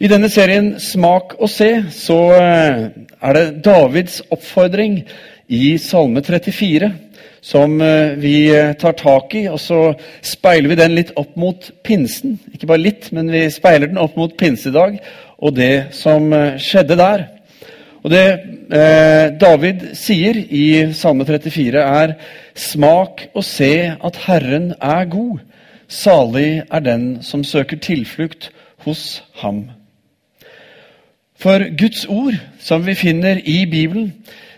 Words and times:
I 0.00 0.08
denne 0.08 0.30
serien 0.32 0.78
Smak 0.80 1.34
og 1.36 1.50
se 1.52 1.66
så 1.92 2.16
eh, 2.32 2.78
er 3.20 3.36
det 3.36 3.58
Davids 3.66 4.22
oppfordring 4.32 4.94
i 5.52 5.74
Salme 5.76 6.22
34 6.24 6.86
som 7.44 7.74
eh, 7.84 8.14
vi 8.16 8.46
eh, 8.48 8.70
tar 8.80 8.94
tak 8.96 9.34
i, 9.36 9.42
og 9.52 9.58
så 9.60 9.90
speiler 10.24 10.72
vi 10.72 10.78
den 10.80 10.94
litt 10.96 11.10
opp 11.20 11.34
mot 11.36 11.68
pinsen. 11.84 12.38
Ikke 12.48 12.70
bare 12.70 12.80
litt, 12.80 13.10
men 13.12 13.28
vi 13.28 13.42
speiler 13.52 13.90
den 13.90 14.00
opp 14.00 14.16
mot 14.16 14.32
pinsedag 14.40 14.96
og 15.36 15.52
det 15.58 15.90
som 15.98 16.32
skjedde 16.56 16.96
der. 16.96 17.26
Og 18.00 18.08
Det 18.14 18.24
David 19.36 19.82
sier 19.98 20.38
i 20.38 20.94
Salme 20.96 21.26
34, 21.28 21.82
er 21.82 22.14
Smak 22.56 23.26
og 23.34 23.44
se 23.44 23.74
at 23.92 24.22
Herren 24.24 24.70
er 24.80 25.04
god. 25.12 25.44
Salig 25.92 26.62
er 26.70 26.88
den 26.88 27.04
som 27.26 27.44
søker 27.44 27.82
tilflukt 27.84 28.48
hos 28.86 29.20
ham. 29.42 29.66
For 31.40 31.70
Guds 31.76 32.04
ord, 32.04 32.36
som 32.60 32.82
vi 32.86 32.94
finner 32.94 33.38
i 33.48 33.64
Bibelen, 33.64 34.12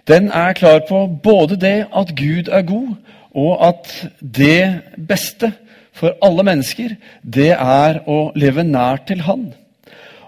den 0.09 0.33
er 0.35 0.53
klar 0.53 0.81
på 0.89 1.07
både 1.23 1.57
det 1.57 1.87
at 1.95 2.11
Gud 2.19 2.49
er 2.51 2.63
god, 2.67 2.89
og 3.35 3.69
at 3.69 4.09
det 4.19 4.81
beste 5.09 5.53
for 5.95 6.17
alle 6.23 6.43
mennesker, 6.43 6.97
det 7.23 7.53
er 7.55 8.01
å 8.11 8.33
leve 8.35 8.65
nær 8.67 9.05
til 9.07 9.23
Han. 9.29 9.53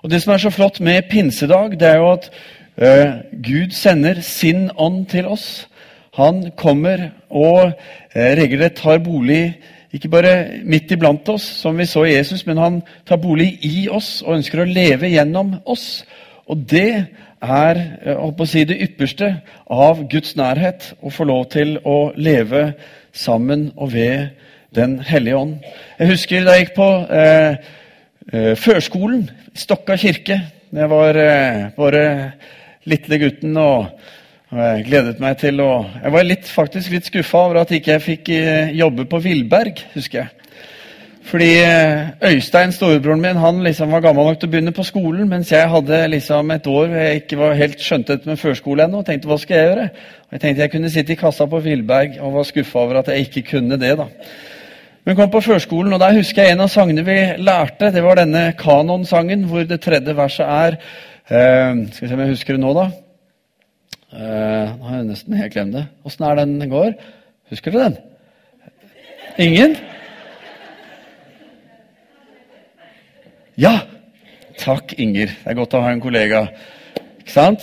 Og 0.02 0.10
Det 0.10 0.22
som 0.22 0.32
er 0.32 0.38
så 0.38 0.50
flott 0.50 0.80
med 0.80 1.08
pinsedag, 1.10 1.74
det 1.80 1.88
er 1.88 1.96
jo 1.96 2.12
at 2.12 2.30
eh, 2.76 3.12
Gud 3.42 3.74
sender 3.74 4.20
sin 4.20 4.70
ånd 4.76 5.06
til 5.10 5.26
oss. 5.26 5.66
Han 6.14 6.52
kommer 6.56 7.08
og 7.30 7.72
eh, 8.14 8.36
regelrett 8.38 8.76
tar 8.78 9.02
bolig 9.02 9.56
ikke 9.94 10.10
bare 10.10 10.60
midt 10.66 10.92
iblant 10.92 11.28
oss, 11.28 11.42
som 11.42 11.78
vi 11.78 11.86
så 11.86 12.04
i 12.04 12.14
Jesus, 12.14 12.46
men 12.46 12.58
han 12.58 12.82
tar 13.06 13.16
bolig 13.22 13.58
i 13.62 13.88
oss 13.90 14.22
og 14.22 14.36
ønsker 14.36 14.62
å 14.62 14.70
leve 14.70 15.10
gjennom 15.10 15.56
oss. 15.70 16.04
Og 16.50 16.64
det 16.70 17.06
er 17.44 17.80
å 18.16 18.46
si, 18.48 18.64
det 18.68 18.80
ypperste 18.86 19.30
av 19.72 20.02
Guds 20.12 20.34
nærhet, 20.36 20.92
å 21.00 21.12
få 21.12 21.26
lov 21.28 21.46
til 21.54 21.78
å 21.84 22.12
leve 22.16 22.72
sammen 23.14 23.70
og 23.76 23.94
ved 23.94 24.42
Den 24.74 24.96
hellige 25.06 25.38
ånd. 25.38 25.58
Jeg 26.00 26.08
husker 26.10 26.42
da 26.42 26.56
jeg 26.56 26.64
gikk 26.64 26.72
på 26.74 26.86
eh, 27.14 27.60
eh, 28.32 28.54
førskolen 28.58 29.28
Stokka 29.54 29.94
kirke. 29.94 30.40
Jeg 30.74 30.88
var 30.90 31.14
eh, 31.14 31.68
bare 31.76 32.00
lille 32.90 33.18
gutten 33.22 33.54
og, 33.62 33.92
og 34.50 34.58
jeg 34.58 34.86
gledet 34.88 35.22
meg 35.22 35.38
til 35.38 35.62
å 35.62 35.68
Jeg 36.00 36.14
var 36.16 36.26
litt, 36.26 36.50
faktisk 36.50 36.90
litt 36.90 37.06
skuffa 37.06 37.44
over 37.46 37.60
at 37.62 37.70
ikke 37.76 37.94
jeg 37.94 38.04
fikk 38.08 38.32
eh, 38.34 38.74
jobbe 38.74 39.06
på 39.06 39.22
Villberg, 39.22 39.84
husker 39.94 40.24
jeg. 40.24 40.50
Fordi 41.24 41.50
eh, 41.56 42.32
Øystein, 42.34 42.72
storebroren 42.72 43.20
min, 43.22 43.38
han 43.40 43.62
liksom 43.64 43.92
var 43.92 44.02
gammel 44.04 44.26
nok 44.28 44.40
til 44.40 44.50
å 44.50 44.52
begynne 44.52 44.74
på 44.76 44.84
skolen, 44.84 45.28
mens 45.28 45.52
jeg 45.52 45.70
hadde 45.72 46.00
liksom 46.12 46.50
et 46.52 46.66
år 46.68 46.90
hvor 46.90 47.00
jeg 47.00 47.20
ikke 47.22 47.38
var 47.40 47.54
helt 47.56 47.80
skjønte 47.80 48.12
dette 48.12 48.28
med 48.28 48.40
førskole 48.40 48.84
ennå. 48.84 49.00
og 49.00 49.06
tenkte 49.08 49.30
hva 49.30 49.38
skal 49.40 49.56
jeg 49.56 49.70
gjøre? 49.70 49.86
Og 50.26 50.36
jeg 50.36 50.42
tenkte 50.42 50.62
jeg 50.62 50.72
kunne 50.74 50.90
sitte 50.92 51.14
i 51.14 51.20
kassa 51.22 51.46
på 51.48 51.60
Villberg 51.64 52.18
og 52.20 52.36
var 52.36 52.48
skuffa 52.48 52.82
over 52.82 53.00
at 53.00 53.08
jeg 53.08 53.28
ikke 53.28 53.44
kunne 53.54 53.78
det. 53.80 53.94
da. 53.98 54.08
Men 55.04 55.16
kom 55.16 55.32
på 55.32 55.40
førskolen, 55.44 55.92
og 55.92 56.00
der 56.00 56.18
husker 56.18 56.42
jeg 56.42 56.52
en 56.52 56.64
av 56.64 56.68
sangene 56.72 57.06
vi 57.08 57.16
lærte. 57.40 57.90
Det 57.92 58.04
var 58.04 58.20
denne 58.20 58.44
kanonsangen 58.60 59.48
hvor 59.48 59.64
det 59.68 59.80
tredje 59.84 60.16
verset 60.16 60.44
er 60.44 60.76
eh, 60.76 61.82
Skal 61.92 62.04
vi 62.04 62.08
se 62.08 62.18
om 62.18 62.24
jeg 62.26 62.34
husker 62.34 62.58
det 62.58 62.64
nå, 62.66 62.76
da. 62.76 62.86
Eh, 64.12 64.76
nå 64.76 64.90
har 64.90 65.00
jeg 65.00 65.08
nesten 65.08 65.40
helt 65.40 65.56
glemt 65.56 65.80
det. 65.80 65.86
Åssen 66.04 66.28
er 66.28 66.38
den 66.44 66.68
går? 66.68 66.94
Husker 67.48 67.72
du 67.72 67.80
den? 67.80 67.98
Ingen? 69.40 69.76
Ja! 73.56 73.78
Takk, 74.58 74.94
Inger. 74.98 75.26
Det 75.26 75.50
er 75.50 75.54
godt 75.54 75.74
å 75.78 75.82
ha 75.84 75.92
en 75.94 76.00
kollega. 76.02 76.40
Ikke 77.20 77.30
sant? 77.30 77.62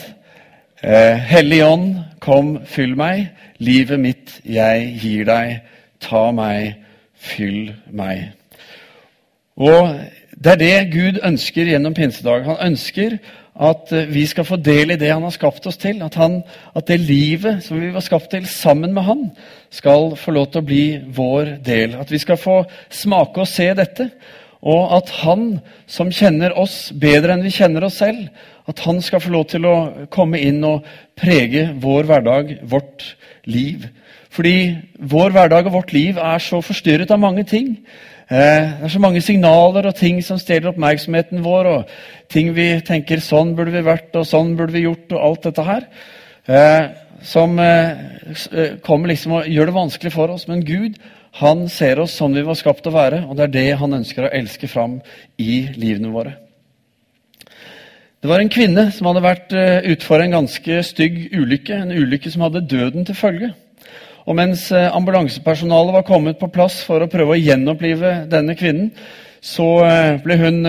Eh, 0.79 1.17
Hellig 1.27 1.59
ånd, 1.65 1.97
kom, 2.23 2.53
fyll 2.67 2.93
meg. 2.99 3.25
Livet 3.59 3.99
mitt 3.99 4.37
jeg 4.47 4.87
gir 5.01 5.27
deg. 5.27 5.59
Ta 6.03 6.29
meg, 6.35 6.77
fyll 7.15 7.73
meg. 7.91 8.31
Og 9.59 9.99
Det 10.41 10.55
er 10.55 10.57
det 10.57 10.91
Gud 10.93 11.19
ønsker 11.27 11.67
gjennom 11.69 11.93
pinsedag. 11.93 12.47
Han 12.47 12.71
ønsker 12.71 13.19
at 13.61 13.91
eh, 13.91 14.07
vi 14.09 14.23
skal 14.25 14.47
få 14.47 14.57
del 14.63 14.95
i 14.95 14.97
det 14.97 15.11
han 15.11 15.27
har 15.27 15.35
skapt 15.35 15.67
oss 15.67 15.77
til. 15.77 15.99
At, 16.01 16.15
han, 16.15 16.39
at 16.75 16.87
det 16.87 17.01
livet 17.03 17.65
som 17.67 17.81
vi 17.83 17.91
var 17.93 18.01
skapt 18.01 18.31
til 18.31 18.47
sammen 18.47 18.95
med 18.95 19.03
han, 19.05 19.27
skal 19.69 20.15
få 20.15 20.31
lov 20.39 20.49
til 20.51 20.63
å 20.63 20.69
bli 20.71 20.85
vår 21.19 21.57
del. 21.65 21.99
At 21.99 22.11
vi 22.11 22.17
skal 22.23 22.39
få 22.39 22.63
smake 22.89 23.43
og 23.43 23.51
se 23.51 23.67
dette. 23.75 24.07
Og 24.61 24.91
at 24.93 25.09
han 25.23 25.45
som 25.89 26.11
kjenner 26.13 26.53
oss 26.59 26.91
bedre 26.93 27.33
enn 27.33 27.45
vi 27.45 27.53
kjenner 27.53 27.87
oss 27.87 27.97
selv, 28.01 28.27
at 28.69 28.83
han 28.85 29.01
skal 29.01 29.23
få 29.23 29.31
lov 29.33 29.47
til 29.49 29.65
å 29.65 29.75
komme 30.13 30.39
inn 30.41 30.61
og 30.67 30.85
prege 31.17 31.71
vår 31.81 32.07
hverdag, 32.09 32.53
vårt 32.69 33.15
liv. 33.49 33.87
Fordi 34.31 34.55
vår 35.11 35.33
hverdag 35.35 35.67
og 35.67 35.79
vårt 35.79 35.93
liv 35.95 36.19
er 36.21 36.43
så 36.43 36.61
forstyrret 36.63 37.11
av 37.11 37.19
mange 37.19 37.43
ting. 37.49 37.73
Eh, 38.31 38.37
det 38.77 38.87
er 38.87 38.93
så 38.93 39.01
mange 39.03 39.21
signaler 39.21 39.89
og 39.89 39.97
ting 39.97 40.21
som 40.23 40.39
stjeler 40.39 40.71
oppmerksomheten 40.71 41.41
vår, 41.43 41.67
og 41.67 41.89
ting 42.29 42.53
vi 42.55 42.79
tenker 42.79 43.17
'sånn 43.19 43.55
burde 43.55 43.71
vi 43.71 43.81
vært', 43.83 44.15
og 44.15 44.25
'sånn 44.25 44.55
burde 44.55 44.73
vi 44.73 44.85
gjort', 44.85 45.11
og 45.11 45.25
alt 45.25 45.43
dette 45.43 45.63
her. 45.63 45.81
Eh, 46.47 46.87
som 47.21 47.59
eh, 47.59 48.77
kommer 48.81 49.07
liksom 49.07 49.31
og 49.31 49.45
gjør 49.45 49.65
det 49.65 49.73
vanskelig 49.73 50.11
for 50.11 50.27
oss. 50.27 50.47
Men 50.47 50.65
Gud 50.65 50.95
han 51.39 51.67
ser 51.71 52.01
oss 52.03 52.17
sånn 52.19 52.35
vi 52.35 52.43
var 52.43 52.57
skapt 52.59 52.87
å 52.89 52.93
være, 52.93 53.23
og 53.29 53.37
det 53.37 53.47
er 53.47 53.53
det 53.55 53.67
han 53.79 53.99
ønsker 54.01 54.27
å 54.27 54.31
elske 54.35 54.67
fram 54.67 54.99
i 55.39 55.63
livene 55.79 56.11
våre. 56.11 56.35
Det 58.21 58.29
var 58.29 58.43
en 58.43 58.51
kvinne 58.53 58.83
som 58.93 59.07
hadde 59.09 59.23
vært 59.25 59.53
eh, 59.57 59.87
utfor 59.95 60.21
en 60.21 60.35
ganske 60.35 60.83
stygg 60.85 61.31
ulykke. 61.33 61.73
En 61.73 61.93
ulykke 61.95 62.29
som 62.29 62.43
hadde 62.45 62.67
døden 62.69 63.07
til 63.07 63.17
følge. 63.17 63.49
Og 64.29 64.37
mens 64.37 64.67
eh, 64.75 64.91
ambulansepersonalet 64.93 65.95
var 65.95 66.05
kommet 66.05 66.37
på 66.37 66.51
plass 66.53 66.83
for 66.85 67.01
å 67.01 67.09
prøve 67.09 67.33
å 67.33 67.39
gjenopplive 67.39 68.27
denne 68.29 68.53
kvinnen, 68.59 68.91
så 69.41 69.69
eh, 69.87 70.19
ble 70.21 70.37
hun 70.37 70.59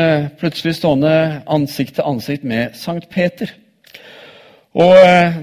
plutselig 0.40 0.78
stående 0.78 1.12
ansikt 1.44 1.98
til 1.98 2.08
ansikt 2.08 2.48
med 2.48 2.78
Sankt 2.80 3.10
Peter. 3.12 3.52
Og 4.72 4.96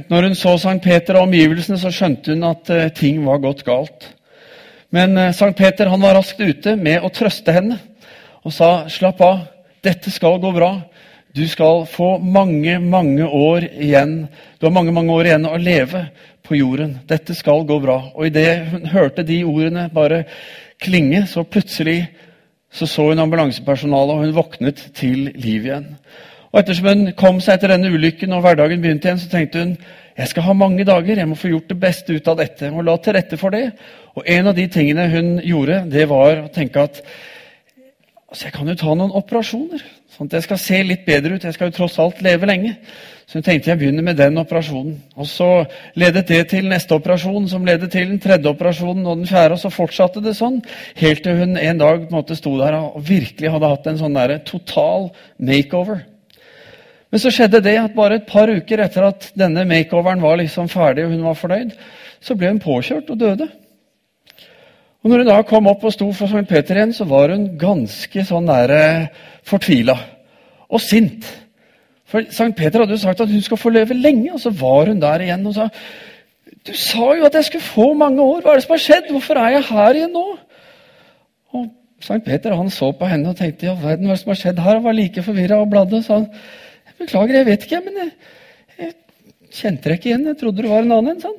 når 0.09 0.25
hun 0.25 0.33
så 0.33 0.55
Sankt 0.57 0.87
Peter 0.87 1.19
og 1.19 1.27
omgivelsene, 1.27 1.77
så 1.77 1.91
skjønte 1.93 2.33
hun 2.33 2.47
at 2.49 2.71
ting 2.97 3.21
var 3.27 3.43
gått 3.43 3.61
galt. 3.67 4.15
Men 4.89 5.17
eh, 5.17 5.33
Sankt 5.33 5.57
Peter 5.57 5.85
han 5.85 6.01
var 6.01 6.17
raskt 6.17 6.41
ute 6.41 6.75
med 6.79 7.03
å 7.03 7.11
trøste 7.13 7.53
henne 7.53 7.77
og 8.45 8.53
sa 8.55 8.87
slapp 8.89 9.19
av, 9.21 9.41
dette 9.83 10.11
skal 10.11 10.39
gå 10.41 10.51
bra. 10.55 10.71
Du 11.35 11.43
skal 11.47 11.83
få 11.87 12.17
mange, 12.17 12.79
mange 12.81 13.25
år 13.25 13.67
igjen 13.69 14.23
Du 14.57 14.65
har 14.65 14.73
mange 14.73 14.91
mange 14.95 15.13
år 15.13 15.27
igjen 15.29 15.45
å 15.45 15.59
leve 15.61 16.07
på 16.43 16.57
jorden. 16.57 16.97
Dette 17.07 17.35
skal 17.37 17.61
gå 17.69 17.77
bra. 17.83 17.99
Og 18.15 18.25
idet 18.31 18.71
hun 18.71 18.87
hørte 18.89 19.23
de 19.23 19.43
ordene 19.45 19.85
bare 19.93 20.23
klinge, 20.81 21.25
så 21.27 21.43
plutselig 21.43 22.07
så, 22.71 22.87
så 22.87 23.09
hun 23.11 23.21
ambulansepersonalet, 23.21 24.15
og 24.15 24.25
hun 24.25 24.35
våknet 24.35 24.81
til 24.97 25.29
liv 25.35 25.69
igjen. 25.69 25.87
Og 26.49 26.63
Ettersom 26.63 26.89
hun 26.89 27.13
kom 27.17 27.39
seg 27.43 27.59
etter 27.59 27.75
denne 27.75 27.91
ulykken 27.93 28.33
og 28.33 28.41
hverdagen 28.45 28.81
begynte 28.81 29.09
igjen, 29.09 29.21
så 29.21 29.29
tenkte 29.29 29.63
hun 29.63 29.75
jeg 30.19 30.33
skal 30.33 30.43
ha 30.49 30.53
mange 30.57 30.83
dager, 30.83 31.21
jeg 31.21 31.29
må 31.29 31.37
få 31.39 31.53
gjort 31.53 31.69
det 31.71 31.79
beste 31.79 32.15
ut 32.15 32.27
av 32.27 32.41
dette. 32.41 32.67
Og 32.73 32.83
la 32.83 32.97
til 32.99 33.15
rette 33.15 33.37
for 33.39 33.55
det. 33.55 33.69
Og 34.19 34.25
en 34.27 34.51
av 34.51 34.57
de 34.57 34.65
tingene 34.71 35.07
hun 35.13 35.37
gjorde, 35.39 35.85
det 35.93 36.09
var 36.11 36.41
å 36.43 36.49
tenke 36.51 36.83
at 36.89 36.99
altså 38.29 38.49
jeg 38.49 38.53
kan 38.57 38.67
jo 38.67 38.75
ta 38.77 38.95
noen 38.97 39.15
operasjoner. 39.15 39.85
Sånn 40.11 40.27
at 40.27 40.35
jeg 40.35 40.45
skal 40.49 40.59
se 40.59 40.81
litt 40.83 41.07
bedre 41.07 41.37
ut. 41.37 41.47
Jeg 41.47 41.55
skal 41.55 41.71
jo 41.71 41.77
tross 41.77 41.95
alt 42.03 42.19
leve 42.25 42.49
lenge. 42.49 42.73
Så 43.29 43.39
hun 43.39 43.45
tenkte 43.45 43.71
jeg 43.71 43.79
begynner 43.79 44.03
med 44.03 44.19
den 44.19 44.41
operasjonen. 44.41 44.97
Og 45.15 45.27
så 45.29 45.47
ledet 46.01 46.27
det 46.27 46.41
til 46.51 46.67
neste 46.67 46.97
operasjon, 46.97 47.47
som 47.47 47.63
ledet 47.63 47.87
til 47.93 48.09
den 48.11 48.19
tredje 48.19 48.51
operasjonen 48.51 49.07
og 49.07 49.21
den 49.21 49.29
fjerde. 49.29 49.55
Og 49.55 49.63
så 49.63 49.71
fortsatte 49.71 50.23
det 50.25 50.35
sånn, 50.35 50.59
helt 50.99 51.23
til 51.23 51.39
hun 51.39 51.55
en 51.55 51.79
dag 51.79 52.03
på 52.03 52.11
en 52.11 52.19
måte 52.19 52.35
sto 52.35 52.57
der 52.59 52.75
og 52.81 52.99
virkelig 53.07 53.55
hadde 53.55 53.71
hatt 53.71 53.87
en 53.87 54.03
sånn 54.03 54.19
der, 54.19 54.35
total 54.49 55.13
makeover. 55.39 56.08
Men 57.09 57.21
så 57.21 57.31
skjedde 57.33 57.63
det 57.65 57.77
at 57.81 57.95
bare 57.95 58.19
et 58.19 58.27
par 58.29 58.51
uker 58.51 58.83
etter 58.83 59.07
at 59.07 59.31
denne 59.37 59.65
makeoveren 59.69 60.21
var 60.21 60.37
liksom 60.41 60.69
ferdig, 60.69 61.07
og 61.07 61.15
hun 61.15 61.25
var 61.25 61.39
fornøyd, 61.39 61.73
så 62.21 62.35
ble 62.37 62.51
hun 62.51 62.61
påkjørt 62.61 63.09
og 63.09 63.19
døde. 63.19 63.47
Og 64.99 65.09
når 65.09 65.23
hun 65.23 65.29
da 65.31 65.41
kom 65.47 65.69
opp 65.71 65.85
og 65.87 65.95
sto 65.95 66.09
for 66.13 66.27
St. 66.27 66.45
Peter 66.49 66.77
igjen, 66.77 66.93
så 66.93 67.07
var 67.07 67.31
hun 67.31 67.47
ganske 67.59 68.25
sånn 68.27 68.49
der 68.49 68.73
fortvila 69.47 69.95
og 70.69 70.83
sint. 70.83 71.25
For 72.09 72.25
St. 72.27 72.51
Peter 72.57 72.83
hadde 72.83 72.97
jo 72.97 73.01
sagt 73.01 73.23
at 73.23 73.31
hun 73.31 73.43
skal 73.45 73.61
få 73.61 73.71
leve 73.73 73.97
lenge, 73.97 74.33
og 74.33 74.41
så 74.43 74.51
var 74.53 74.91
hun 74.91 75.01
der 75.01 75.25
igjen 75.25 75.45
og 75.47 75.55
sa 75.55 75.69
Du 76.65 76.73
sa 76.75 77.13
jo 77.15 77.25
at 77.25 77.35
jeg 77.37 77.45
skulle 77.47 77.63
få 77.63 77.93
mange 77.97 78.21
år. 78.21 78.41
Hva 78.43 78.51
er 78.51 78.59
det 78.59 78.65
som 78.65 78.73
har 78.73 78.81
skjedd? 78.83 79.11
Hvorfor 79.13 79.37
er 79.39 79.53
jeg 79.55 79.67
her 79.69 79.97
igjen 79.97 80.11
nå? 80.13 80.25
Og 81.55 81.69
Sankt 82.03 82.25
Peter 82.25 82.55
han 82.55 82.69
så 82.71 82.91
på 82.95 83.07
henne 83.07 83.31
og 83.31 83.37
tenkte 83.39 83.67
ja, 83.67 83.75
verden, 83.79 84.07
hva 84.07 84.15
som 84.19 84.31
har 84.31 84.39
skjedd 84.39 84.59
her? 84.59 84.77
Han 84.79 84.85
var 84.85 84.95
like 84.97 85.23
forvirra 85.23 85.59
og 85.63 85.69
bladde. 85.71 86.01
sa 86.03 86.19
han, 86.19 86.27
'Beklager, 86.99 87.35
jeg 87.39 87.47
vet 87.47 87.63
ikke, 87.63 87.79
men 87.85 88.01
jeg, 88.01 88.11
jeg 88.79 88.93
kjente 89.55 89.87
deg 89.87 89.99
ikke 89.99 90.09
igjen. 90.11 90.27
Jeg 90.27 90.39
trodde 90.41 90.65
du 90.65 90.67
var 90.67 90.83
en 90.83 90.97
annen 90.97 91.21
sånn. 91.23 91.37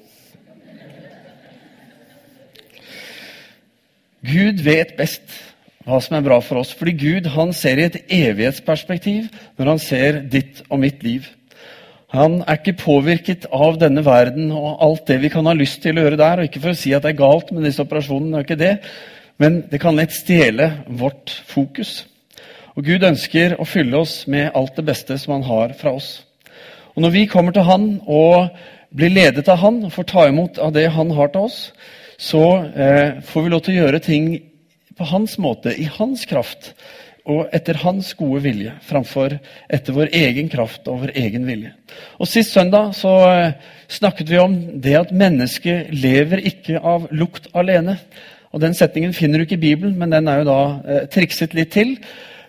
Gud 4.24 4.64
vet 4.64 4.96
best. 4.98 5.38
hva 5.88 5.96
som 6.04 6.14
er 6.18 6.22
bra 6.22 6.36
for 6.44 6.60
oss. 6.60 6.74
Fordi 6.76 6.92
Gud 6.94 7.28
han 7.34 7.54
ser 7.56 7.80
i 7.80 7.86
et 7.88 7.96
evighetsperspektiv 8.12 9.30
når 9.58 9.70
han 9.72 9.80
ser 9.82 10.18
ditt 10.30 10.60
og 10.68 10.82
mitt 10.82 11.00
liv. 11.02 11.24
Han 12.12 12.40
er 12.42 12.58
ikke 12.58 12.76
påvirket 12.82 13.46
av 13.50 13.78
denne 13.80 14.04
verden 14.04 14.50
og 14.52 14.82
alt 14.84 15.06
det 15.08 15.20
vi 15.22 15.30
kan 15.32 15.46
ha 15.48 15.54
lyst 15.56 15.80
til 15.82 15.98
å 15.98 16.04
gjøre 16.04 16.20
der. 16.20 16.42
og 16.42 16.50
Ikke 16.50 16.62
for 16.62 16.74
å 16.74 16.78
si 16.78 16.92
at 16.94 17.06
det 17.06 17.14
er 17.14 17.22
galt 17.22 17.50
med 17.54 17.64
disse 17.66 17.82
operasjonene, 17.82 18.32
det 18.34 18.40
er 18.40 18.48
ikke 18.48 18.60
det, 18.60 18.74
men 19.40 19.58
det 19.70 19.80
kan 19.80 19.96
lett 19.96 20.14
stjele 20.14 20.68
vårt 21.00 21.32
fokus. 21.48 22.04
Og 22.80 22.86
Gud 22.88 23.02
ønsker 23.04 23.58
å 23.60 23.66
fylle 23.68 23.98
oss 24.00 24.22
med 24.32 24.54
alt 24.56 24.78
det 24.78 24.86
beste 24.88 25.18
som 25.20 25.34
han 25.34 25.42
har 25.44 25.74
fra 25.76 25.90
oss. 25.98 26.22
Og 26.94 27.02
Når 27.04 27.10
vi 27.12 27.24
kommer 27.28 27.52
til 27.52 27.66
Han 27.68 28.00
og 28.08 28.54
blir 28.96 29.12
ledet 29.12 29.50
av 29.52 29.58
Han 29.60 29.82
og 29.84 29.92
får 29.92 30.06
ta 30.08 30.24
imot 30.30 30.56
av 30.56 30.72
det 30.72 30.86
Han 30.88 31.10
har 31.10 31.28
til 31.28 31.44
oss, 31.50 31.58
så 32.16 32.40
eh, 32.72 33.20
får 33.20 33.44
vi 33.44 33.50
lov 33.52 33.60
til 33.66 33.74
å 33.74 33.82
gjøre 33.82 34.00
ting 34.00 34.30
på 34.96 35.10
hans 35.10 35.36
måte, 35.36 35.74
i 35.76 35.90
hans 35.92 36.24
kraft 36.24 36.72
og 37.28 37.52
etter 37.52 37.82
hans 37.84 38.14
gode 38.16 38.40
vilje, 38.46 38.72
framfor 38.80 39.36
etter 39.68 39.92
vår 39.92 40.14
egen 40.16 40.48
kraft 40.48 40.88
og 40.88 41.04
vår 41.04 41.12
egen 41.20 41.44
vilje. 41.44 41.74
Og 42.16 42.32
Sist 42.32 42.56
søndag 42.56 42.96
så 42.96 43.14
eh, 43.28 43.52
snakket 43.92 44.32
vi 44.32 44.40
om 44.40 44.56
det 44.80 44.96
at 45.02 45.12
mennesket 45.12 45.92
lever 45.92 46.46
ikke 46.48 46.80
av 46.80 47.10
lukt 47.12 47.52
alene. 47.52 47.98
Og 48.56 48.64
Den 48.64 48.72
setningen 48.72 49.12
finner 49.12 49.36
du 49.36 49.44
ikke 49.44 49.60
i 49.60 49.66
Bibelen, 49.68 50.00
men 50.00 50.16
den 50.16 50.32
er 50.32 50.40
jo 50.40 50.48
da 50.48 50.60
eh, 50.80 51.08
trikset 51.12 51.52
litt 51.52 51.76
til. 51.76 51.98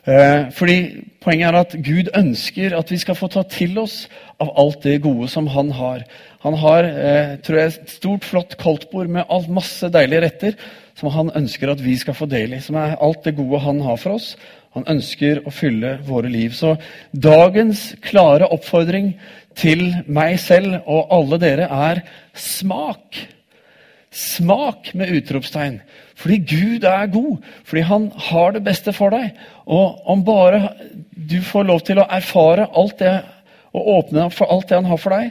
Eh, 0.09 0.49
fordi 0.57 0.77
Poenget 1.21 1.51
er 1.51 1.55
at 1.59 1.73
Gud 1.85 2.07
ønsker 2.17 2.73
at 2.73 2.89
vi 2.89 2.97
skal 2.97 3.13
få 3.13 3.27
ta 3.29 3.43
til 3.45 3.75
oss 3.77 4.07
av 4.41 4.49
alt 4.57 4.81
det 4.87 4.95
gode 5.03 5.27
som 5.29 5.45
han 5.53 5.69
har. 5.77 6.01
Han 6.41 6.55
har 6.57 6.87
eh, 6.89 7.35
tror 7.45 7.59
jeg, 7.59 7.73
et 7.75 7.91
stort, 7.93 8.25
flott 8.25 8.55
koldtbord 8.57 9.11
med 9.13 9.29
alt, 9.29 9.51
masse 9.53 9.85
deilige 9.93 10.23
retter 10.23 10.57
som 10.97 11.11
han 11.13 11.29
ønsker 11.37 11.69
at 11.69 11.83
vi 11.85 11.93
skal 12.01 12.17
få 12.17 12.25
del 12.31 12.55
i. 12.57 12.61
Som 12.65 12.79
er 12.81 12.97
alt 12.97 13.21
det 13.27 13.35
gode 13.37 13.61
han 13.61 13.83
har 13.85 14.01
for 14.01 14.17
oss. 14.17 14.31
Han 14.73 14.87
ønsker 14.89 15.43
å 15.45 15.53
fylle 15.53 15.99
våre 16.07 16.31
liv. 16.33 16.57
Så 16.57 16.73
dagens 17.13 17.91
klare 18.01 18.49
oppfordring 18.49 19.13
til 19.61 19.91
meg 20.09 20.39
selv 20.41 20.79
og 20.89 21.13
alle 21.13 21.37
dere 21.43 21.69
er 21.69 22.01
smak. 22.33 23.21
Smak 24.11 24.91
med 24.97 25.13
utropstegn. 25.15 25.79
Fordi 26.19 26.37
Gud 26.43 26.83
er 26.87 27.11
god. 27.11 27.45
Fordi 27.63 27.85
han 27.87 28.09
har 28.29 28.51
det 28.51 28.63
beste 28.65 28.93
for 28.93 29.13
deg. 29.15 29.31
Og 29.65 30.01
om 30.11 30.25
bare 30.27 30.73
du 31.15 31.39
får 31.45 31.67
lov 31.69 31.81
til 31.87 32.01
å 32.01 32.09
erfare 32.11 32.67
alt 32.75 32.99
det 32.99 33.15
og 33.71 33.87
åpne 33.87 34.27
for 34.35 34.51
alt 34.51 34.67
det 34.67 34.81
han 34.81 34.89
har 34.89 34.99
for 34.99 35.15
deg, 35.15 35.29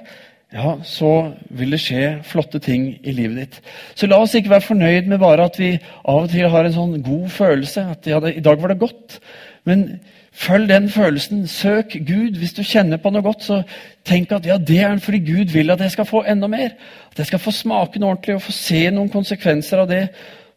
ja, 0.51 0.73
så 0.83 1.11
vil 1.55 1.77
det 1.77 1.79
skje 1.79 2.07
flotte 2.27 2.59
ting 2.65 2.89
i 3.07 3.13
livet 3.15 3.37
ditt. 3.39 3.59
Så 3.95 4.09
la 4.09 4.19
oss 4.19 4.33
ikke 4.35 4.51
være 4.51 4.67
fornøyd 4.67 5.11
med 5.13 5.21
bare 5.23 5.45
at 5.47 5.61
vi 5.61 5.75
av 5.77 6.25
og 6.25 6.33
til 6.33 6.49
har 6.51 6.67
en 6.67 6.75
sånn 6.75 6.97
god 7.07 7.29
følelse. 7.37 7.85
At 7.93 8.09
ja, 8.11 8.19
i 8.27 8.43
dag 8.43 8.59
var 8.63 8.73
det 8.73 8.81
godt. 8.81 9.21
Men 9.69 10.01
følg 10.41 10.69
den 10.69 10.89
følelsen. 10.91 11.47
Søk 11.47 11.97
Gud. 12.07 12.39
Hvis 12.39 12.57
du 12.57 12.63
kjenner 12.65 13.01
på 13.01 13.13
noe 13.13 13.25
godt, 13.25 13.45
så 13.45 13.63
tenk 14.07 14.33
at 14.33 14.47
ja, 14.49 14.57
det 14.57 14.81
er 14.83 14.99
fordi 15.03 15.23
Gud 15.27 15.53
vil 15.53 15.71
at 15.71 15.81
jeg 15.85 15.95
skal 15.97 16.09
få 16.09 16.25
enda 16.29 16.49
mer. 16.51 16.77
At 17.13 17.19
jeg 17.19 17.31
skal 17.31 17.43
få 17.43 17.55
smake 17.55 18.01
noe 18.01 18.15
ordentlig 18.15 18.39
og 18.39 18.45
få 18.49 18.55
se 18.57 18.85
noen 18.91 19.13
konsekvenser 19.13 19.85
av 19.85 19.91
det. 19.91 20.05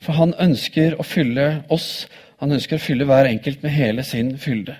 For 0.04 0.16
han 0.20 0.36
ønsker 0.40 0.98
å 1.00 1.08
fylle 1.08 1.50
oss. 1.72 2.08
Han 2.44 2.56
ønsker 2.56 2.80
å 2.80 2.84
fylle 2.84 3.08
hver 3.08 3.30
enkelt 3.30 3.64
med 3.64 3.76
hele 3.76 4.04
sin 4.08 4.36
fylde. 4.40 4.76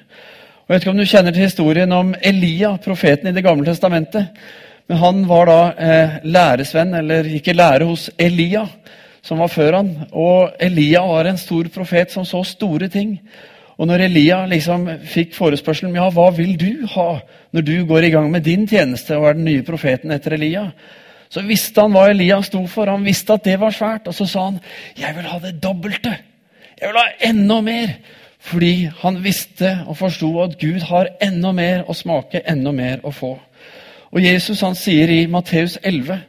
Og 0.64 0.72
Jeg 0.72 0.76
vet 0.76 0.86
ikke 0.86 0.92
om 0.94 1.00
du 1.00 1.08
kjenner 1.08 1.36
til 1.36 1.48
historien 1.48 1.92
om 1.92 2.14
Elia, 2.24 2.78
profeten 2.84 3.28
i 3.28 3.36
Det 3.36 3.44
gamle 3.44 3.68
testamentet. 3.68 4.44
Men 4.88 5.00
han 5.00 5.24
var 5.28 5.48
da 5.48 5.62
eh, 5.80 6.20
læresvenn, 6.24 6.94
eller 7.00 7.28
gikk 7.28 7.50
i 7.52 7.56
lære 7.56 7.88
hos 7.88 8.10
Elia, 8.20 8.66
som 9.24 9.40
var 9.40 9.52
før 9.52 9.80
han. 9.80 9.92
Og 10.12 10.56
Elia 10.60 11.04
var 11.08 11.28
en 11.28 11.40
stor 11.40 11.68
profet 11.72 12.12
som 12.12 12.28
så 12.28 12.44
store 12.48 12.90
ting. 12.92 13.18
Og 13.78 13.90
når 13.90 14.06
Elia 14.08 14.44
liksom 14.50 14.86
fikk 15.10 15.34
forespørselen 15.38 15.96
ja, 15.98 16.10
hva 16.14 16.28
vil 16.36 16.54
du 16.60 16.86
ha 16.94 17.08
når 17.54 17.66
du 17.66 17.76
går 17.90 18.08
i 18.08 18.12
gang 18.14 18.30
med 18.32 18.46
din 18.46 18.68
tjeneste 18.70 19.18
og 19.18 19.30
er 19.30 19.38
den 19.38 19.48
nye 19.50 19.66
profeten 19.66 20.14
etter 20.14 20.38
Elia, 20.38 20.68
så 21.34 21.42
visste 21.46 21.82
han 21.82 21.96
hva 21.96 22.08
Elia 22.12 22.38
sto 22.46 22.62
for. 22.70 22.92
Han 22.92 23.06
visste 23.06 23.34
at 23.34 23.46
det 23.48 23.56
var 23.62 23.74
svært. 23.74 24.10
Og 24.10 24.14
så 24.14 24.28
sa 24.30 24.50
han 24.52 24.60
jeg 24.98 25.16
vil 25.18 25.30
ha 25.32 25.40
det 25.42 25.56
dobbelte. 25.64 26.14
Jeg 26.78 26.92
vil 26.92 27.00
ha 27.00 27.08
enda 27.30 27.62
mer. 27.66 27.96
Fordi 28.44 28.90
han 29.00 29.22
visste 29.24 29.70
og 29.88 29.96
forsto 29.98 30.30
at 30.44 30.58
Gud 30.60 30.84
har 30.90 31.14
enda 31.24 31.54
mer 31.56 31.86
å 31.88 31.96
smake, 31.96 32.42
enda 32.44 32.74
mer 32.76 33.00
å 33.08 33.14
få. 33.16 33.38
Og 34.12 34.20
Jesus 34.22 34.62
han 34.62 34.76
sier 34.76 35.10
i 35.10 35.22
Matteus 35.32 35.78
11 35.80 36.20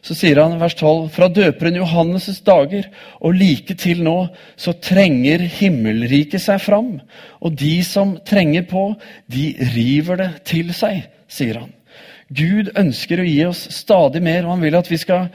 så 0.00 0.16
sier 0.16 0.40
han 0.40 0.58
vers 0.60 0.74
12.: 0.78 1.10
Fra 1.12 1.28
døperen 1.28 1.76
Johannes' 1.76 2.40
dager 2.44 2.88
og 3.20 3.36
like 3.36 3.76
til 3.80 4.02
nå, 4.06 4.16
så 4.56 4.72
trenger 4.80 5.44
himmelriket 5.60 6.40
seg 6.40 6.60
fram. 6.64 6.94
Og 7.40 7.56
de 7.60 7.74
som 7.84 8.16
trenger 8.26 8.64
på, 8.70 8.94
de 9.28 9.52
river 9.74 10.22
det 10.22 10.30
til 10.48 10.72
seg, 10.76 11.04
sier 11.28 11.62
han. 11.62 11.72
Gud 12.30 12.70
ønsker 12.78 13.20
å 13.20 13.26
gi 13.26 13.40
oss 13.48 13.66
stadig 13.74 14.22
mer, 14.22 14.44
og 14.44 14.54
han 14.54 14.64
vil 14.64 14.78
at 14.78 14.88
vi 14.90 15.00
skal 15.00 15.28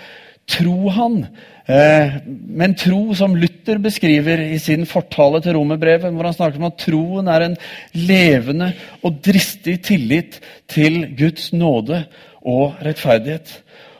tro 0.50 0.90
han. 0.94 1.26
Eh, 1.66 2.18
men 2.26 2.76
tro, 2.78 3.10
som 3.18 3.36
Luther 3.38 3.80
beskriver 3.82 4.42
i 4.46 4.60
sin 4.62 4.86
fortale 4.90 5.42
til 5.44 5.58
romerbrevet, 5.58 6.14
hvor 6.14 6.30
han 6.30 6.38
snakker 6.38 6.62
om 6.62 6.70
at 6.70 6.80
troen 6.82 7.30
er 7.32 7.48
en 7.48 7.58
levende 7.98 8.72
og 9.04 9.20
dristig 9.26 9.80
tillit 9.88 10.40
til 10.72 11.04
Guds 11.18 11.52
nåde 11.54 12.06
og 12.46 12.82
rettferdighet. 12.86 13.60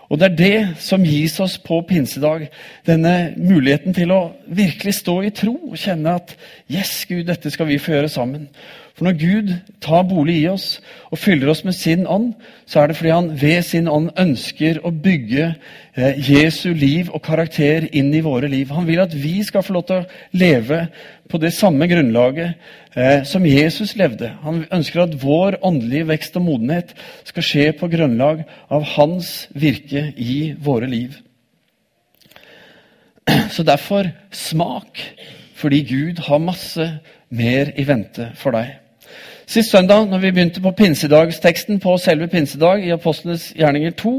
Og 0.10 0.20
det 0.22 0.28
er 0.28 0.38
det 0.38 0.82
som 0.86 1.04
gis 1.06 1.40
oss 1.42 1.58
på 1.62 1.80
pinsedag. 1.90 2.48
Denne 2.86 3.34
muligheten 3.38 3.96
til 3.96 4.14
å 4.14 4.22
virkelig 4.46 5.00
stå 5.00 5.20
i 5.26 5.34
tro 5.36 5.56
og 5.72 5.78
kjenne 5.82 6.18
at 6.20 6.36
yes, 6.72 7.04
Gud, 7.10 7.26
dette 7.28 7.52
skal 7.54 7.70
vi 7.70 7.82
få 7.82 7.96
gjøre 7.96 8.12
sammen. 8.14 8.50
For 8.96 9.04
når 9.04 9.16
Gud 9.20 9.50
tar 9.84 10.06
bolig 10.08 10.38
i 10.40 10.48
oss 10.48 10.78
og 11.12 11.20
fyller 11.20 11.50
oss 11.52 11.66
med 11.68 11.76
sin 11.76 12.06
ånd, 12.08 12.30
så 12.64 12.80
er 12.80 12.88
det 12.88 12.96
fordi 12.96 13.12
han 13.12 13.26
ved 13.42 13.66
sin 13.68 13.90
ånd 13.92 14.14
ønsker 14.16 14.78
å 14.88 14.92
bygge 15.04 15.50
eh, 15.52 16.22
Jesu 16.24 16.70
liv 16.72 17.10
og 17.12 17.20
karakter 17.26 17.90
inn 17.92 18.14
i 18.16 18.24
våre 18.24 18.48
liv. 18.48 18.72
Han 18.72 18.88
vil 18.88 19.02
at 19.04 19.12
vi 19.12 19.42
skal 19.44 19.66
få 19.68 19.76
lov 19.76 19.84
til 19.90 20.00
å 20.00 20.40
leve 20.40 20.80
på 21.28 21.42
det 21.44 21.52
samme 21.58 21.90
grunnlaget 21.92 22.54
eh, 22.96 23.26
som 23.28 23.44
Jesus 23.44 23.98
levde. 24.00 24.32
Han 24.46 24.64
ønsker 24.72 25.04
at 25.04 25.20
vår 25.20 25.60
åndelige 25.60 26.08
vekst 26.14 26.40
og 26.40 26.48
modenhet 26.48 26.96
skal 27.28 27.48
skje 27.50 27.68
på 27.76 27.92
grunnlag 27.92 28.46
av 28.72 28.88
hans 28.96 29.50
virke 29.52 30.08
i 30.16 30.54
våre 30.56 30.88
liv. 30.88 31.20
Så 33.52 33.68
derfor 33.68 34.08
smak, 34.32 35.04
fordi 35.60 35.84
Gud 35.92 36.24
har 36.30 36.40
masse 36.40 36.90
mer 37.36 37.76
i 37.76 37.84
vente 37.84 38.32
for 38.40 38.56
deg. 38.56 38.85
Sist 39.46 39.70
søndag, 39.70 40.08
når 40.10 40.18
vi 40.24 40.32
begynte 40.34 40.62
på 40.62 40.72
pinsedagsteksten 40.74 41.78
på 41.80 41.98
selve 42.02 42.26
pinsedag 42.28 42.82
i 42.82 42.94
Apostlenes 42.96 43.52
gjerninger 43.54 43.92
2, 43.94 44.14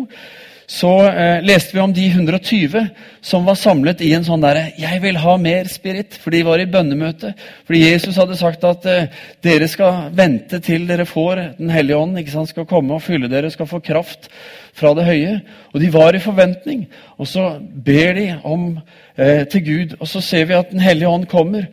så 0.70 0.90
eh, 1.08 1.40
leste 1.42 1.74
vi 1.74 1.80
om 1.82 1.94
de 1.94 2.04
120 2.06 2.84
som 3.26 3.42
var 3.46 3.58
samlet 3.58 4.04
i 4.06 4.12
en 4.14 4.22
sånn 4.26 4.42
derre 4.42 4.70
'Jeg 4.78 5.02
vil 5.02 5.18
ha 5.18 5.36
mer 5.36 5.66
spirit', 5.70 6.14
for 6.14 6.30
de 6.30 6.44
var 6.46 6.62
i 6.62 6.66
bønnemøte. 6.70 7.32
Fordi 7.66 7.80
Jesus 7.90 8.16
hadde 8.16 8.36
sagt 8.36 8.64
at 8.64 8.86
eh, 8.86 9.08
dere 9.42 9.68
skal 9.68 10.10
vente 10.14 10.60
til 10.60 10.86
dere 10.86 11.06
får 11.06 11.58
Den 11.58 11.70
hellige 11.70 11.96
ånd, 11.96 12.18
ikke 12.18 12.30
sant, 12.30 12.48
skal 12.48 12.66
komme 12.66 12.94
og 12.94 13.02
fylle 13.02 13.28
dere, 13.28 13.50
skal 13.50 13.66
få 13.66 13.78
kraft 13.78 14.28
fra 14.74 14.94
det 14.94 15.06
høye. 15.06 15.40
Og 15.74 15.80
de 15.80 15.92
var 15.92 16.14
i 16.14 16.22
forventning. 16.22 16.86
Og 17.18 17.26
så 17.26 17.58
ber 17.84 18.12
de 18.14 18.38
om 18.44 18.78
eh, 19.18 19.44
til 19.44 19.64
Gud, 19.64 19.96
og 20.00 20.06
så 20.08 20.20
ser 20.20 20.44
vi 20.44 20.54
at 20.54 20.70
Den 20.70 20.80
hellige 20.80 21.08
ånd 21.08 21.26
kommer. 21.26 21.66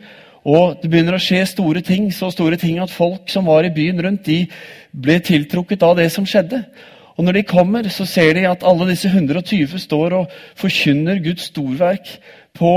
Og 0.44 0.76
det 0.82 0.90
begynner 0.92 1.16
å 1.16 1.22
skje 1.22 1.40
store 1.48 1.80
ting, 1.84 2.10
så 2.12 2.28
store 2.32 2.58
ting 2.60 2.76
at 2.82 2.92
folk 2.92 3.30
som 3.32 3.48
var 3.48 3.64
i 3.64 3.72
byen 3.72 4.02
rundt, 4.04 4.28
de 4.28 4.44
ble 4.92 5.16
tiltrukket 5.24 5.84
av 5.86 5.96
det 5.96 6.10
som 6.12 6.26
skjedde. 6.28 6.60
Og 7.14 7.24
når 7.24 7.38
de 7.38 7.42
kommer, 7.46 7.86
så 7.94 8.04
ser 8.08 8.34
de 8.34 8.46
at 8.50 8.64
alle 8.66 8.88
disse 8.90 9.08
120 9.08 9.78
står 9.78 10.16
og 10.18 10.32
forkynner 10.58 11.20
Guds 11.22 11.46
storverk 11.52 12.10
på 12.58 12.70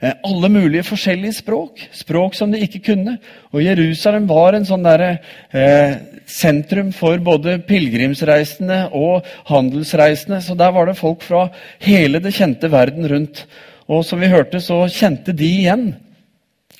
eh, 0.00 0.14
alle 0.24 0.48
mulige 0.52 0.86
forskjellige 0.88 1.36
språk. 1.42 1.84
Språk 1.96 2.36
som 2.36 2.52
de 2.52 2.60
ikke 2.64 2.82
kunne. 2.88 3.18
Og 3.52 3.62
Jerusalem 3.64 4.26
var 4.30 4.56
en 4.56 4.66
sånn 4.68 4.86
der, 4.86 5.04
eh, 5.52 5.98
sentrum 6.26 6.90
for 6.96 7.20
både 7.20 7.58
pilegrimsreisende 7.68 8.86
og 8.96 9.28
handelsreisende. 9.52 10.40
Så 10.40 10.56
der 10.56 10.72
var 10.72 10.88
det 10.88 11.00
folk 11.00 11.22
fra 11.22 11.50
hele 11.84 12.20
det 12.24 12.32
kjente 12.34 12.72
verden 12.72 13.08
rundt. 13.12 13.44
Og 13.92 14.06
som 14.08 14.20
vi 14.20 14.32
hørte, 14.32 14.60
så 14.60 14.86
kjente 14.88 15.36
de 15.36 15.52
igjen 15.60 15.92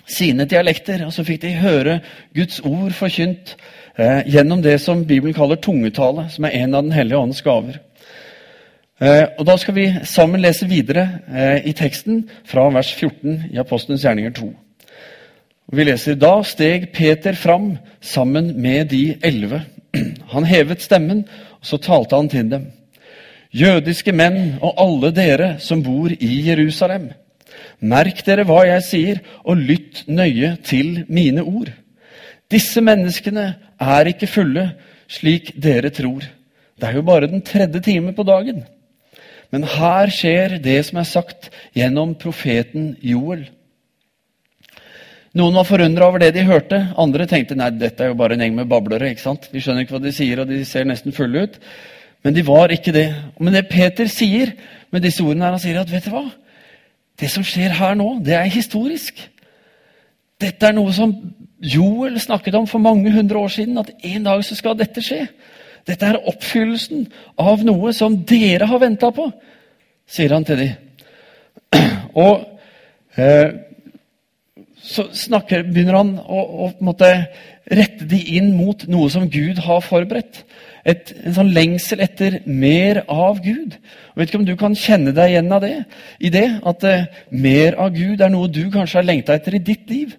sine 0.07 0.45
dialekter. 0.45 1.07
Og 1.07 1.13
så 1.13 1.25
fikk 1.25 1.43
de 1.43 1.55
høre 1.61 2.01
Guds 2.35 2.61
ord 2.61 2.93
forkynt 2.97 3.57
eh, 3.97 4.23
gjennom 4.27 4.63
det 4.63 4.81
som 4.81 5.07
Bibelen 5.07 5.35
kaller 5.35 5.61
tungetale, 5.61 6.29
som 6.31 6.45
er 6.45 6.63
en 6.63 6.75
av 6.75 6.83
Den 6.83 6.93
hellige 6.93 7.19
åndens 7.19 7.43
gaver. 7.43 7.81
Eh, 9.03 9.25
og 9.39 9.47
Da 9.47 9.57
skal 9.57 9.75
vi 9.75 9.87
sammen 10.05 10.41
lese 10.41 10.69
videre 10.69 11.09
eh, 11.29 11.69
i 11.71 11.73
teksten 11.73 12.29
fra 12.47 12.69
vers 12.71 12.95
14 12.95 13.51
i 13.53 13.59
Apostelens 13.59 14.05
gjerninger 14.05 14.33
2. 14.37 14.53
Og 15.73 15.79
vi 15.79 15.85
leser 15.85 16.15
Da 16.15 16.43
steg 16.45 16.91
Peter 16.93 17.33
fram 17.33 17.77
sammen 18.01 18.53
med 18.63 18.91
de 18.91 19.17
elleve. 19.23 19.63
Han 20.35 20.45
hevet 20.45 20.83
stemmen, 20.83 21.25
og 21.61 21.67
så 21.67 21.77
talte 21.77 22.17
han 22.17 22.29
til 22.29 22.51
dem. 22.51 22.71
Jødiske 23.53 24.13
menn 24.13 24.57
og 24.63 24.75
alle 24.81 25.11
dere 25.13 25.57
som 25.61 25.83
bor 25.83 26.09
i 26.09 26.31
Jerusalem. 26.49 27.11
Merk 27.83 28.23
dere 28.27 28.47
hva 28.49 28.63
jeg 28.69 28.85
sier, 28.87 29.23
og 29.45 29.61
lytt 29.61 30.05
nøye 30.07 30.55
til 30.65 31.03
mine 31.13 31.43
ord. 31.43 31.73
Disse 32.53 32.83
menneskene 32.85 33.47
er 33.83 34.11
ikke 34.11 34.31
fulle, 34.31 34.69
slik 35.11 35.53
dere 35.61 35.91
tror. 35.95 36.25
Det 36.79 36.89
er 36.89 36.99
jo 36.99 37.07
bare 37.07 37.31
den 37.31 37.45
tredje 37.47 37.83
time 37.85 38.15
på 38.17 38.25
dagen. 38.27 38.63
Men 39.53 39.67
her 39.69 40.11
skjer 40.13 40.57
det 40.65 40.79
som 40.89 41.03
er 41.03 41.09
sagt 41.09 41.51
gjennom 41.77 42.15
profeten 42.19 42.95
Joel. 43.05 43.45
Noen 45.37 45.57
var 45.57 45.65
forundra 45.69 46.09
over 46.09 46.21
det 46.21 46.33
de 46.37 46.45
hørte. 46.45 46.79
Andre 47.01 47.27
tenkte 47.29 47.57
nei, 47.57 47.71
dette 47.77 48.05
er 48.05 48.11
jo 48.11 48.19
bare 48.21 48.37
en 48.37 48.45
gjeng 48.45 48.57
med 48.57 48.69
bablere. 48.69 49.13
ikke 49.13 49.25
sant? 49.25 49.49
De 49.53 49.61
skjønner 49.61 49.85
ikke 49.85 49.97
hva 49.97 50.03
de 50.05 50.13
sier, 50.13 50.43
og 50.43 50.49
de 50.49 50.61
ser 50.69 50.89
nesten 50.89 51.15
fulle 51.17 51.47
ut. 51.47 51.59
Men 52.25 52.37
de 52.37 52.45
var 52.47 52.73
ikke 52.73 52.93
det. 52.95 53.09
Men 53.41 53.57
det 53.57 53.69
Peter 53.71 54.09
sier 54.13 54.53
med 54.93 55.05
disse 55.05 55.25
ordene, 55.25 55.49
er 55.49 55.57
han 55.57 55.63
sier 55.63 55.81
at 55.81 55.93
vet 55.93 56.09
du 56.09 56.13
hva? 56.13 56.27
Det 57.23 57.31
som 57.31 57.45
skjer 57.47 57.77
her 57.79 57.95
nå, 57.95 58.17
det 58.27 58.35
er 58.35 58.51
historisk. 58.51 59.21
Dette 60.43 60.67
er 60.67 60.75
noe 60.75 60.91
som 60.95 61.13
Joel 61.63 62.19
snakket 62.19 62.57
om 62.59 62.67
for 62.67 62.83
mange 62.83 63.13
hundre 63.15 63.39
år 63.39 63.53
siden, 63.55 63.79
at 63.79 63.93
en 63.95 64.25
dag 64.27 64.43
så 64.43 64.59
skal 64.59 64.75
dette 64.79 65.05
skje. 65.05 65.29
Dette 65.87 66.09
er 66.09 66.19
oppfyllelsen 66.19 67.07
av 67.39 67.63
noe 67.67 67.93
som 67.95 68.17
dere 68.27 68.67
har 68.71 68.83
venta 68.83 69.13
på, 69.15 69.29
sier 70.11 70.35
han 70.35 70.47
til 70.47 70.65
dem. 70.65 70.75
Og 72.27 72.43
eh, 73.15 73.55
så 74.83 75.07
snakker, 75.15 75.63
begynner 75.71 76.01
han 76.01 76.17
å, 76.19 76.43
å 76.67 76.71
måtte, 76.83 77.13
rette 77.71 78.09
de 78.11 78.19
inn 78.35 78.51
mot 78.59 78.83
noe 78.91 79.07
som 79.15 79.29
Gud 79.31 79.63
har 79.63 79.85
forberedt. 79.87 80.43
Et, 80.89 81.13
en 81.23 81.35
sånn 81.37 81.53
lengsel 81.55 82.01
etter 82.03 82.41
mer 82.47 83.05
av 83.07 83.39
Gud. 83.43 83.77
Jeg 83.77 84.19
vet 84.19 84.31
ikke 84.31 84.41
om 84.41 84.49
du 84.49 84.57
kan 84.59 84.75
kjenne 84.75 85.13
deg 85.15 85.31
igjen 85.31 85.53
av 85.55 85.63
det, 85.63 85.77
i 86.19 86.33
det? 86.35 86.49
At 86.67 86.83
eh, 86.89 87.07
mer 87.31 87.79
av 87.79 87.93
Gud 87.95 88.25
er 88.25 88.33
noe 88.33 88.51
du 88.51 88.65
kanskje 88.73 88.99
har 88.99 89.07
lengta 89.07 89.37
etter 89.37 89.55
i 89.59 89.63
ditt 89.63 89.87
liv. 89.93 90.17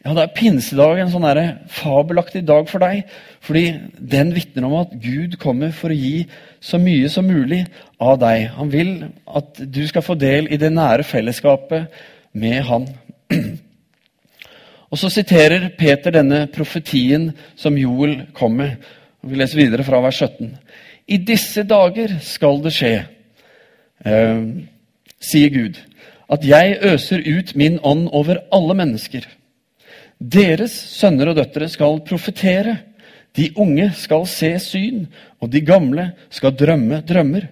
Ja, 0.00 0.14
Da 0.16 0.22
er 0.24 0.32
pinsedag 0.32 1.02
en 1.02 1.10
sånn 1.12 1.26
fabelaktig 1.68 2.40
dag 2.48 2.70
for 2.70 2.80
deg, 2.80 3.02
fordi 3.44 3.66
den 4.00 4.30
vitner 4.32 4.64
om 4.64 4.78
at 4.78 4.94
Gud 4.96 5.36
kommer 5.42 5.74
for 5.76 5.92
å 5.92 5.98
gi 5.98 6.24
så 6.64 6.80
mye 6.80 7.08
som 7.12 7.28
mulig 7.28 7.66
av 8.00 8.16
deg. 8.22 8.46
Han 8.56 8.72
vil 8.72 8.94
at 9.28 9.60
du 9.60 9.82
skal 9.86 10.04
få 10.06 10.16
del 10.16 10.48
i 10.48 10.56
det 10.56 10.72
nære 10.72 11.04
fellesskapet 11.04 11.92
med 12.32 12.64
Han. 12.64 12.88
Og 14.90 14.98
Så 14.98 15.10
siterer 15.12 15.68
Peter 15.78 16.10
denne 16.10 16.46
profetien 16.50 17.30
som 17.54 17.76
Joel 17.76 18.24
kom 18.32 18.56
med. 18.56 18.80
Vi 19.20 19.36
leser 19.36 19.60
videre 19.60 19.84
fra 19.84 20.00
vers 20.00 20.22
17. 20.22 20.54
I 21.12 21.18
disse 21.28 21.64
dager 21.68 22.14
skal 22.24 22.62
det 22.64 22.72
skje, 22.72 22.94
eh, 24.04 24.42
sier 25.20 25.50
Gud, 25.52 25.76
at 26.30 26.44
jeg 26.46 26.78
øser 26.82 27.20
ut 27.20 27.54
min 27.54 27.78
ånd 27.82 28.08
over 28.12 28.40
alle 28.52 28.74
mennesker. 28.74 29.26
Deres 30.20 30.72
sønner 30.72 31.28
og 31.28 31.36
døtre 31.36 31.68
skal 31.68 32.00
profetere. 32.00 32.78
De 33.36 33.50
unge 33.56 33.90
skal 33.94 34.26
se 34.26 34.58
syn, 34.58 35.06
og 35.40 35.50
de 35.52 35.60
gamle 35.60 36.12
skal 36.30 36.56
drømme 36.56 37.02
drømmer. 37.06 37.48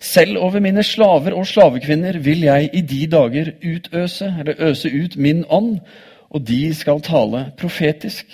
Selv 0.00 0.38
over 0.38 0.60
mine 0.60 0.82
slaver 0.82 1.34
og 1.36 1.46
slavekvinner 1.46 2.18
vil 2.18 2.40
jeg 2.40 2.70
i 2.72 2.80
de 2.80 3.06
dager 3.06 3.52
utøse, 3.60 4.34
eller 4.38 4.54
øse 4.58 4.88
ut 4.88 5.16
min 5.16 5.44
ånd, 5.48 5.80
og 6.30 6.46
de 6.48 6.74
skal 6.74 7.00
tale 7.00 7.50
profetisk. 7.58 8.26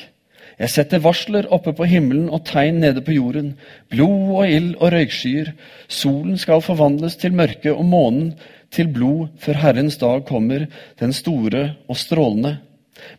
Jeg 0.56 0.72
setter 0.72 1.02
varsler 1.04 1.48
oppe 1.52 1.74
på 1.76 1.84
himmelen 1.84 2.30
og 2.32 2.46
tegn 2.48 2.78
nede 2.80 3.02
på 3.04 3.12
jorden, 3.12 3.50
blod 3.92 4.30
og 4.40 4.48
ild 4.48 4.70
og 4.80 4.92
røykskyer. 4.94 5.50
Solen 5.88 6.38
skal 6.40 6.64
forvandles 6.64 7.18
til 7.20 7.36
mørke 7.36 7.74
og 7.74 7.84
månen 7.84 8.30
til 8.72 8.88
blod 8.88 9.28
før 9.38 9.60
Herrens 9.60 9.98
dag 10.00 10.24
kommer, 10.24 10.64
den 11.00 11.12
store 11.12 11.74
og 11.88 11.96
strålende. 12.00 12.56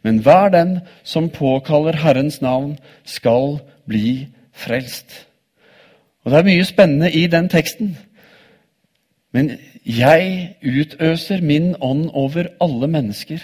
Men 0.01 0.17
hver 0.25 0.49
den 0.49 0.79
som 1.03 1.29
påkaller 1.29 1.99
Herrens 2.01 2.41
navn, 2.41 2.79
skal 3.05 3.59
bli 3.85 4.27
frelst. 4.53 5.27
Og 6.25 6.31
Det 6.31 6.39
er 6.39 6.49
mye 6.49 6.65
spennende 6.65 7.11
i 7.11 7.27
den 7.27 7.49
teksten. 7.49 7.97
Men 9.31 9.51
jeg 9.85 10.55
utøser 10.65 11.41
min 11.41 11.75
ånd 11.81 12.09
over 12.13 12.49
alle 12.61 12.87
mennesker. 12.87 13.37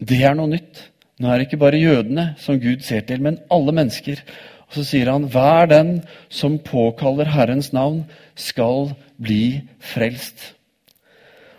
Det 0.00 0.24
er 0.24 0.34
noe 0.34 0.48
nytt. 0.50 0.88
Nå 1.22 1.30
er 1.30 1.38
det 1.38 1.46
ikke 1.46 1.60
bare 1.62 1.78
jødene 1.78 2.32
som 2.42 2.58
Gud 2.58 2.80
ser 2.82 3.04
til, 3.06 3.22
men 3.22 3.38
alle 3.50 3.72
mennesker. 3.72 4.24
Og 4.66 4.74
Så 4.74 4.84
sier 4.88 5.12
han, 5.12 5.28
hver 5.30 5.66
den 5.70 6.02
som 6.28 6.58
påkaller 6.58 7.30
Herrens 7.30 7.72
navn, 7.72 8.04
skal 8.34 8.90
bli 9.22 9.60
frelst. 9.78 10.54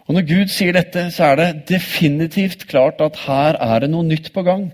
Og 0.08 0.16
Når 0.16 0.28
Gud 0.28 0.48
sier 0.52 0.74
dette, 0.76 1.12
så 1.12 1.24
er 1.32 1.36
det 1.36 1.70
definitivt 1.70 2.68
klart 2.68 3.00
at 3.02 3.16
her 3.24 3.56
er 3.56 3.80
det 3.80 3.90
noe 3.90 4.04
nytt 4.04 4.34
på 4.34 4.44
gang. 4.44 4.74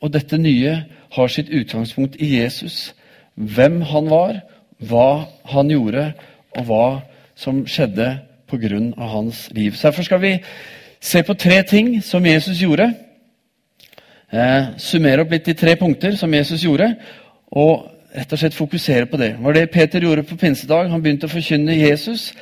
Og 0.00 0.12
dette 0.12 0.38
nye 0.38 0.84
har 1.12 1.28
sitt 1.28 1.52
utgangspunkt 1.52 2.16
i 2.16 2.40
Jesus. 2.40 2.94
Hvem 3.34 3.82
han 3.82 4.08
var, 4.10 4.40
hva 4.80 5.26
han 5.52 5.68
gjorde, 5.68 6.12
og 6.56 6.64
hva 6.64 6.86
som 7.36 7.66
skjedde 7.66 8.18
pga. 8.48 8.80
hans 8.96 9.50
liv. 9.52 9.72
Så 9.72 9.88
Derfor 9.88 10.02
skal 10.02 10.20
vi 10.20 10.38
se 11.00 11.22
på 11.22 11.34
tre 11.34 11.62
ting 11.62 12.02
som 12.02 12.26
Jesus 12.26 12.58
gjorde 12.58 12.94
eh, 14.34 14.72
summere 14.82 15.24
opp 15.24 15.32
litt 15.34 15.48
i 15.50 15.56
tre 15.58 15.76
punkter 15.80 16.16
som 16.18 16.32
Jesus 16.34 16.64
gjorde, 16.66 16.90
og 17.54 17.90
rett 18.14 18.34
og 18.34 18.40
slett 18.40 18.56
fokusere 18.56 19.08
på 19.10 19.18
det. 19.20 19.34
Det 19.36 19.44
var 19.44 19.56
det 19.56 19.70
Peter 19.74 20.04
gjorde 20.04 20.26
på 20.26 20.38
pinsedag. 20.38 20.90
Han 20.92 21.02
begynte 21.02 21.26
å 21.26 21.32
forkynne 21.32 21.74
Jesus, 21.78 22.32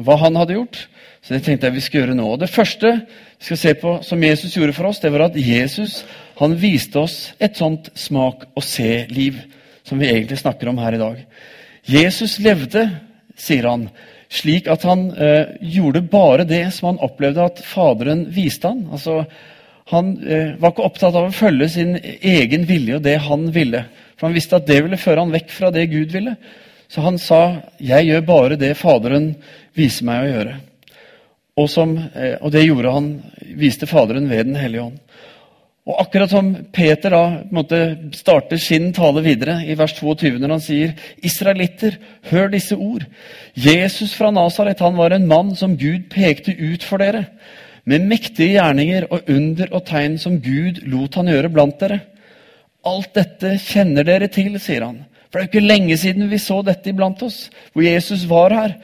hva 0.00 0.16
han 0.22 0.38
hadde 0.40 0.56
gjort. 0.56 0.86
Så 1.22 1.34
det 1.34 1.42
tenkte 1.44 1.68
jeg 1.68 1.76
vi 1.76 1.82
skulle 1.84 2.06
gjøre 2.06 2.16
nå. 2.16 2.26
Og 2.32 2.40
Det 2.40 2.50
første 2.50 2.92
vi 3.02 3.44
skal 3.48 3.60
se 3.60 3.74
på 3.80 3.94
som 4.06 4.22
Jesus 4.22 4.54
gjorde 4.56 4.76
for 4.76 4.88
oss, 4.88 5.00
det 5.02 5.12
var 5.12 5.26
at 5.26 5.36
Jesus 5.36 6.04
han 6.38 6.54
viste 6.56 7.00
oss 7.02 7.32
et 7.42 7.58
sånt 7.58 7.90
smak-og-se-liv 7.98 9.40
som 9.84 9.98
vi 9.98 10.08
egentlig 10.08 10.38
snakker 10.38 10.70
om 10.70 10.78
her 10.78 10.94
i 10.94 11.02
dag. 11.02 11.20
Jesus 11.88 12.38
levde, 12.44 12.84
sier 13.38 13.66
han, 13.68 13.88
slik 14.30 14.68
at 14.68 14.84
han 14.86 15.08
eh, 15.16 15.56
gjorde 15.74 16.04
bare 16.10 16.46
det 16.48 16.66
som 16.76 16.92
han 16.92 17.02
opplevde 17.04 17.46
at 17.48 17.62
Faderen 17.64 18.26
viste 18.34 18.68
han. 18.68 18.84
Altså, 18.92 19.22
han 19.88 20.12
eh, 20.20 20.54
var 20.60 20.74
ikke 20.74 20.84
opptatt 20.84 21.16
av 21.16 21.30
å 21.30 21.34
følge 21.34 21.68
sin 21.72 21.94
egen 21.96 22.66
vilje 22.68 22.98
og 22.98 23.04
det 23.06 23.16
han 23.24 23.46
ville. 23.54 23.86
For 24.18 24.28
han 24.28 24.36
visste 24.36 24.58
at 24.58 24.66
det 24.68 24.82
ville 24.84 25.00
føre 25.00 25.24
han 25.24 25.32
vekk 25.32 25.52
fra 25.54 25.70
det 25.72 25.86
Gud 25.88 26.12
ville. 26.12 26.34
Så 26.88 27.04
han 27.04 27.18
sa, 27.18 27.62
'Jeg 27.80 28.06
gjør 28.06 28.26
bare 28.26 28.56
det 28.56 28.76
Faderen 28.76 29.34
viser 29.76 30.04
meg 30.04 30.24
å 30.24 30.32
gjøre'. 30.32 30.56
Og, 31.56 31.68
som, 31.70 31.96
eh, 31.98 32.36
og 32.40 32.52
det 32.52 32.66
gjorde 32.66 32.92
han, 32.92 33.22
viste 33.56 33.86
Faderen 33.86 34.28
ved 34.28 34.44
Den 34.46 34.56
hellige 34.56 34.82
ånd. 34.82 34.98
Og 35.88 35.96
akkurat 36.00 36.30
som 36.30 36.54
Peter 36.72 37.10
da 37.10 37.42
måtte 37.50 38.12
starte 38.12 38.58
sin 38.58 38.92
tale 38.92 39.22
videre 39.24 39.64
i 39.64 39.74
vers 39.74 39.94
22, 39.96 40.38
når 40.38 40.50
han 40.50 40.60
sier, 40.60 40.92
'Israelitter, 41.22 41.96
hør 42.30 42.48
disse 42.48 42.76
ord'. 42.76 43.06
Jesus 43.56 44.14
fra 44.14 44.30
Nasaret 44.30 44.80
han 44.80 44.96
var 44.96 45.12
en 45.12 45.26
mann 45.26 45.56
som 45.56 45.78
Gud 45.78 46.10
pekte 46.10 46.52
ut 46.52 46.84
for 46.84 46.98
dere 46.98 47.24
med 47.88 48.04
mektige 48.10 48.58
gjerninger 48.58 49.08
og 49.08 49.28
under 49.32 49.70
og 49.72 49.84
tegn 49.88 50.18
som 50.20 50.38
Gud 50.44 50.82
lot 50.90 51.16
han 51.16 51.30
gjøre 51.30 51.50
blant 51.52 51.78
dere. 51.80 52.00
Alt 52.88 53.14
dette 53.16 53.54
kjenner 53.62 54.06
dere 54.06 54.28
til, 54.32 54.58
sier 54.60 54.84
han. 54.84 55.02
For 55.28 55.38
det 55.38 55.42
er 55.42 55.48
jo 55.48 55.52
ikke 55.52 55.68
lenge 55.68 55.96
siden 56.00 56.28
vi 56.30 56.40
så 56.40 56.60
dette 56.64 56.92
iblant 56.92 57.22
oss, 57.24 57.48
hvor 57.72 57.84
Jesus 57.84 58.24
var 58.28 58.54
her. 58.54 58.76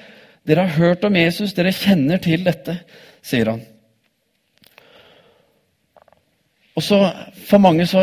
Dere 0.45 0.67
har 0.67 0.77
hørt 0.81 1.05
om 1.09 1.17
Jesus, 1.17 1.55
dere 1.57 1.73
kjenner 1.73 2.21
til 2.21 2.45
dette, 2.45 2.77
sier 3.25 3.55
han. 3.55 3.63
Og 6.75 6.83
så 6.83 7.01
For 7.45 7.61
mange 7.61 7.87
så 7.87 8.03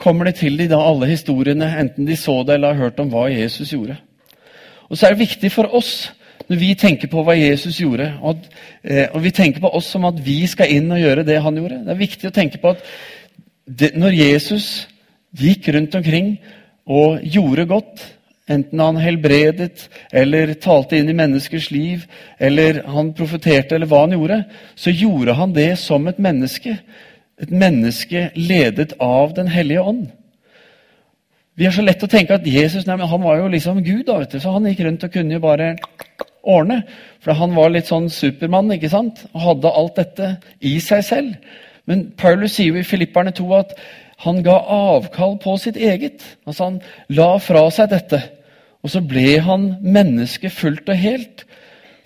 kommer 0.00 0.26
det 0.26 0.38
til 0.40 0.56
de 0.58 0.66
da 0.70 0.78
alle 0.80 1.06
historiene, 1.10 1.68
enten 1.78 2.06
de 2.08 2.16
så 2.16 2.40
det 2.42 2.56
eller 2.56 2.72
har 2.72 2.88
hørt 2.88 3.00
om 3.00 3.10
hva 3.12 3.28
Jesus 3.30 3.70
gjorde. 3.70 3.98
Og 4.88 4.96
så 4.96 5.06
er 5.06 5.14
det 5.14 5.26
viktig 5.28 5.50
for 5.52 5.68
oss 5.76 6.10
når 6.48 6.58
vi 6.60 6.70
tenker 6.78 7.10
på 7.12 7.22
hva 7.24 7.34
Jesus 7.38 7.80
gjorde, 7.80 8.08
og, 8.22 8.46
eh, 8.84 9.08
og, 9.12 9.20
vi 9.24 9.30
tenker 9.34 9.62
på 9.62 9.70
oss 9.76 9.90
som 9.92 10.06
at 10.08 10.18
vi 10.24 10.40
skal 10.50 10.72
inn 10.72 10.90
og 10.92 11.00
gjøre 11.02 11.26
det 11.26 11.40
han 11.42 11.58
gjorde 11.58 11.82
Det 11.84 11.94
er 11.94 12.00
viktig 12.00 12.30
å 12.30 12.34
tenke 12.34 12.60
på 12.62 12.74
at 12.74 12.82
det, 13.66 13.92
når 13.96 14.16
Jesus 14.16 14.66
gikk 15.38 15.68
rundt 15.72 15.94
omkring 15.94 16.34
og 16.86 17.22
gjorde 17.22 17.66
godt, 17.70 18.02
enten 18.50 18.80
han 18.82 18.98
helbredet 19.00 19.86
eller 20.12 20.54
talte 20.60 20.98
inn 20.98 21.08
i 21.08 21.16
menneskers 21.16 21.70
liv, 21.70 22.06
eller 22.42 22.82
han 22.90 23.12
profeterte, 23.16 23.76
eller 23.76 23.88
hva 23.90 24.02
han 24.04 24.16
gjorde, 24.16 24.42
så 24.74 24.90
gjorde 24.90 25.36
han 25.38 25.54
det 25.54 25.70
som 25.80 26.08
et 26.10 26.18
menneske. 26.18 26.76
Et 27.40 27.50
menneske 27.50 28.30
ledet 28.36 28.92
av 29.00 29.32
Den 29.34 29.48
hellige 29.48 29.82
ånd. 29.82 30.10
Vi 31.54 31.66
har 31.66 31.72
så 31.72 31.84
lett 31.84 32.02
å 32.02 32.08
tenke 32.08 32.34
at 32.34 32.46
Jesus 32.48 32.86
nei, 32.88 32.96
han 32.96 33.24
var 33.24 33.42
jo 33.42 33.48
liksom 33.52 33.82
Gud, 33.84 34.06
da, 34.08 34.18
vet 34.22 34.32
du, 34.32 34.40
så 34.40 34.54
han 34.54 34.66
gikk 34.70 34.86
rundt 34.86 35.04
og 35.04 35.12
kunne 35.12 35.36
jo 35.36 35.42
bare 35.42 35.74
ordne. 36.42 36.82
For 37.22 37.36
han 37.38 37.54
var 37.56 37.72
litt 37.72 37.90
sånn 37.90 38.10
supermann 38.12 38.72
ikke 38.74 38.90
sant? 38.92 39.24
og 39.32 39.46
hadde 39.46 39.74
alt 39.82 39.98
dette 40.00 40.30
i 40.60 40.78
seg 40.82 41.04
selv. 41.06 41.52
Men 41.86 42.10
Paulus 42.18 42.56
sier 42.56 42.72
jo 42.72 42.82
i 42.82 42.86
Filipperne 42.86 43.32
2 43.34 43.48
at 43.58 43.74
han 44.22 44.42
ga 44.46 44.54
avkall 44.70 45.38
på 45.42 45.56
sitt 45.58 45.76
eget. 45.76 46.22
Altså 46.46 46.68
Han 46.68 46.80
la 47.10 47.36
fra 47.42 47.64
seg 47.74 47.90
dette. 47.90 48.20
Og 48.82 48.90
så 48.90 49.02
ble 49.02 49.38
han 49.42 49.72
menneske 49.82 50.50
fullt 50.50 50.90
og 50.90 50.98
helt 50.98 51.44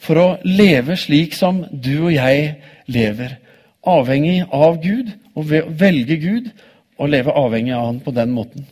for 0.00 0.20
å 0.20 0.28
leve 0.44 0.96
slik 1.00 1.34
som 1.36 1.64
du 1.72 2.06
og 2.06 2.14
jeg 2.14 2.54
lever. 2.92 3.36
Avhengig 3.86 4.42
av 4.54 4.80
Gud, 4.82 5.12
og 5.36 5.50
velge 5.50 6.16
Gud 6.20 6.48
og 6.96 7.10
leve 7.12 7.34
avhengig 7.36 7.74
av 7.76 7.86
Han 7.90 8.00
på 8.00 8.14
den 8.16 8.32
måten. 8.32 8.66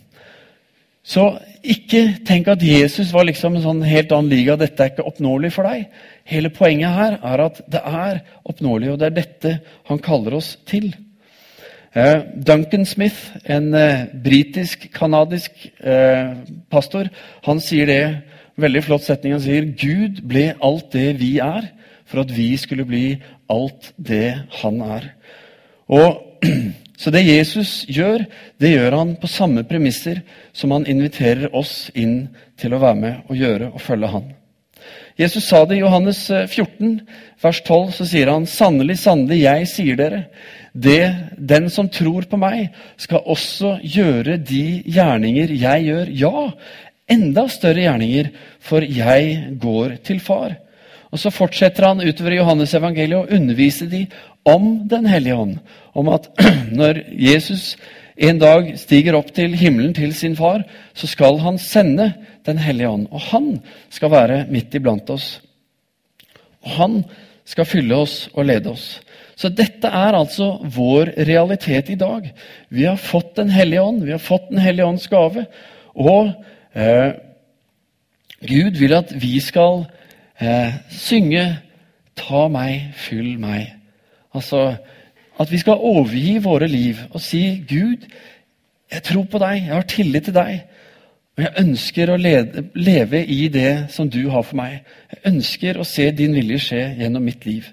Så 1.04 1.24
ikke 1.60 2.02
tenk 2.24 2.48
at 2.48 2.62
Jesus 2.64 3.10
var 3.12 3.26
liksom 3.28 3.58
en 3.58 3.64
sånn 3.64 3.82
helt 3.84 4.12
annen 4.16 4.32
liga. 4.32 4.56
Dette 4.56 4.80
er 4.80 4.92
ikke 4.94 5.04
oppnåelig 5.04 5.50
for 5.52 5.68
deg. 5.68 5.90
Hele 6.28 6.48
poenget 6.52 6.96
her 6.96 7.18
er 7.20 7.42
at 7.44 7.60
det 7.70 7.82
er 7.84 8.22
oppnåelig, 8.48 8.94
og 8.94 9.00
det 9.00 9.10
er 9.10 9.18
dette 9.18 9.52
han 9.90 10.00
kaller 10.04 10.38
oss 10.40 10.54
til. 10.68 10.94
Eh, 11.94 12.24
Duncan 12.46 12.86
Smith, 12.88 13.34
en 13.44 13.68
eh, 13.76 14.06
britisk-canadisk 14.24 15.66
eh, 15.84 16.32
pastor, 16.72 17.12
han 17.44 17.60
sier 17.62 17.86
det 17.86 18.02
veldig 18.58 18.82
flott 18.86 19.04
setning. 19.04 19.36
Han 19.36 19.44
sier 19.44 19.68
Gud 19.76 20.24
ble 20.26 20.54
alt 20.64 20.88
det 20.96 21.12
vi 21.20 21.36
er, 21.44 21.68
for 22.08 22.24
at 22.24 22.32
vi 22.32 22.48
skulle 22.60 22.88
bli 22.88 23.04
alt 23.52 23.92
det 24.00 24.40
han 24.62 24.80
er. 24.88 25.12
Og 25.92 26.44
Så 26.96 27.10
det 27.10 27.24
Jesus 27.26 27.82
gjør, 27.90 28.22
det 28.62 28.70
gjør 28.76 28.98
han 29.00 29.16
på 29.18 29.30
samme 29.30 29.64
premisser 29.66 30.22
som 30.54 30.74
han 30.74 30.86
inviterer 30.86 31.50
oss 31.56 31.90
inn 31.94 32.28
til 32.60 32.74
å 32.74 32.82
være 32.82 33.00
med 33.00 33.28
og 33.28 33.38
gjøre 33.38 33.70
og 33.72 33.82
følge 33.82 34.10
han. 34.12 34.32
Jesus 35.18 35.46
sa 35.46 35.60
det 35.66 35.76
i 35.78 35.82
Johannes 35.84 36.26
14, 36.28 36.88
eh, 36.98 37.18
vers 37.42 37.60
12, 37.62 37.92
så 37.94 38.06
sier 38.08 38.30
han 38.32 38.48
sannelig, 38.50 38.96
sannelig, 38.98 39.44
jeg 39.44 39.68
sier 39.70 39.98
dere, 39.98 40.24
det, 40.74 41.14
den 41.38 41.68
som 41.70 41.88
tror 41.88 42.26
på 42.26 42.38
meg, 42.40 42.72
skal 42.98 43.22
også 43.22 43.76
gjøre 43.82 44.40
de 44.42 44.82
gjerninger 44.90 45.54
jeg 45.54 45.86
gjør. 45.86 46.10
Ja, 46.18 46.48
enda 47.06 47.46
større 47.52 47.86
gjerninger, 47.86 48.32
for 48.58 48.82
jeg 48.82 49.54
går 49.62 50.00
til 50.02 50.18
far. 50.18 50.58
Og 51.14 51.20
Så 51.22 51.30
fortsetter 51.30 51.86
han 51.86 52.02
utover 52.02 52.34
i 52.34 52.40
Johannes 52.40 52.74
evangeliet 52.74 53.20
å 53.20 53.36
undervise 53.36 53.86
de 53.86 54.08
om 54.44 54.88
Den 54.88 55.06
hellige 55.06 55.36
ånd. 55.36 55.58
Om 55.94 56.08
at 56.08 56.28
når 56.80 57.02
Jesus 57.10 57.74
en 58.14 58.38
dag 58.38 58.68
stiger 58.78 59.16
opp 59.18 59.32
til 59.34 59.56
himmelen 59.58 59.94
til 59.94 60.12
sin 60.14 60.36
far, 60.38 60.62
så 60.94 61.08
skal 61.10 61.40
han 61.42 61.58
sende 61.58 62.12
Den 62.46 62.58
hellige 62.58 62.88
ånd. 62.88 63.06
Og 63.10 63.20
han 63.32 63.60
skal 63.90 64.10
være 64.10 64.44
midt 64.50 64.74
iblant 64.74 65.10
oss. 65.10 65.40
Og 66.62 66.70
han 66.78 66.98
skal 67.44 67.68
fylle 67.68 67.96
oss 67.96 68.28
og 68.34 68.44
lede 68.44 68.70
oss. 68.70 69.00
Så 69.36 69.50
dette 69.50 69.88
er 69.88 70.14
altså 70.14 70.60
vår 70.62 71.10
realitet 71.26 71.90
i 71.90 71.98
dag. 71.98 72.30
Vi 72.68 72.84
har 72.84 72.96
fått 72.96 73.36
Den 73.36 73.50
hellige 73.50 73.82
ånd, 73.82 74.04
vi 74.04 74.12
har 74.12 74.22
fått 74.22 74.50
Den 74.50 74.58
hellige 74.58 74.86
ånds 74.86 75.08
gave. 75.08 75.46
Og 75.94 76.30
eh, 76.74 77.12
Gud 78.44 78.78
vil 78.78 78.94
at 78.94 79.10
vi 79.22 79.40
skal 79.40 79.86
eh, 80.38 80.74
synge 80.90 81.58
'Ta 82.14 82.48
meg, 82.48 82.92
fyll 82.94 83.38
meg'. 83.38 83.83
Altså 84.34 84.76
at 85.40 85.50
vi 85.50 85.58
skal 85.58 85.82
overgi 85.82 86.38
våre 86.38 86.68
liv 86.68 86.96
og 87.10 87.20
si, 87.20 87.64
'Gud, 87.68 88.06
jeg 88.92 89.02
tror 89.02 89.24
på 89.24 89.38
deg. 89.38 89.66
Jeg 89.66 89.74
har 89.74 89.82
tillit 89.82 90.24
til 90.24 90.34
deg.' 90.34 90.62
Og 91.34 91.42
jeg 91.42 91.58
ønsker 91.58 92.10
å 92.10 92.16
lede, 92.16 92.62
leve 92.78 93.24
i 93.26 93.48
det 93.48 93.90
som 93.90 94.06
du 94.10 94.28
har 94.30 94.44
for 94.46 94.54
meg. 94.54 94.84
Jeg 95.10 95.32
ønsker 95.32 95.80
å 95.80 95.86
se 95.86 96.06
din 96.14 96.34
vilje 96.36 96.60
skje 96.62 96.82
gjennom 97.00 97.24
mitt 97.26 97.42
liv. 97.46 97.66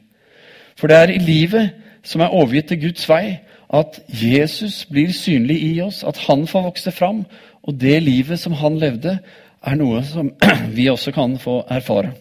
For 0.80 0.90
det 0.90 0.98
er 0.98 1.14
i 1.14 1.22
livet 1.22 1.76
som 2.02 2.24
er 2.26 2.34
overgitt 2.34 2.72
til 2.72 2.82
Guds 2.88 3.06
vei, 3.10 3.38
at 3.70 4.02
Jesus 4.10 4.82
blir 4.90 5.14
synlig 5.14 5.60
i 5.62 5.76
oss, 5.86 6.02
at 6.04 6.18
han 6.26 6.48
får 6.50 6.66
vokse 6.72 6.92
fram. 6.92 7.22
Og 7.62 7.78
det 7.78 8.02
livet 8.02 8.42
som 8.42 8.58
han 8.58 8.80
levde, 8.82 9.20
er 9.62 9.78
noe 9.78 10.02
som 10.10 10.34
vi 10.78 10.90
også 10.90 11.14
kan 11.14 11.38
få 11.40 11.62
erfare. 11.70 12.16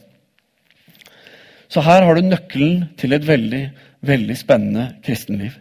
Så 1.71 1.81
her 1.87 2.05
har 2.05 2.19
du 2.19 2.27
nøkkelen 2.27 2.91
til 3.01 3.17
et 3.17 3.27
veldig, 3.27 3.65
veldig 4.03 4.37
spennende 4.39 4.87
kristenliv. 5.05 5.57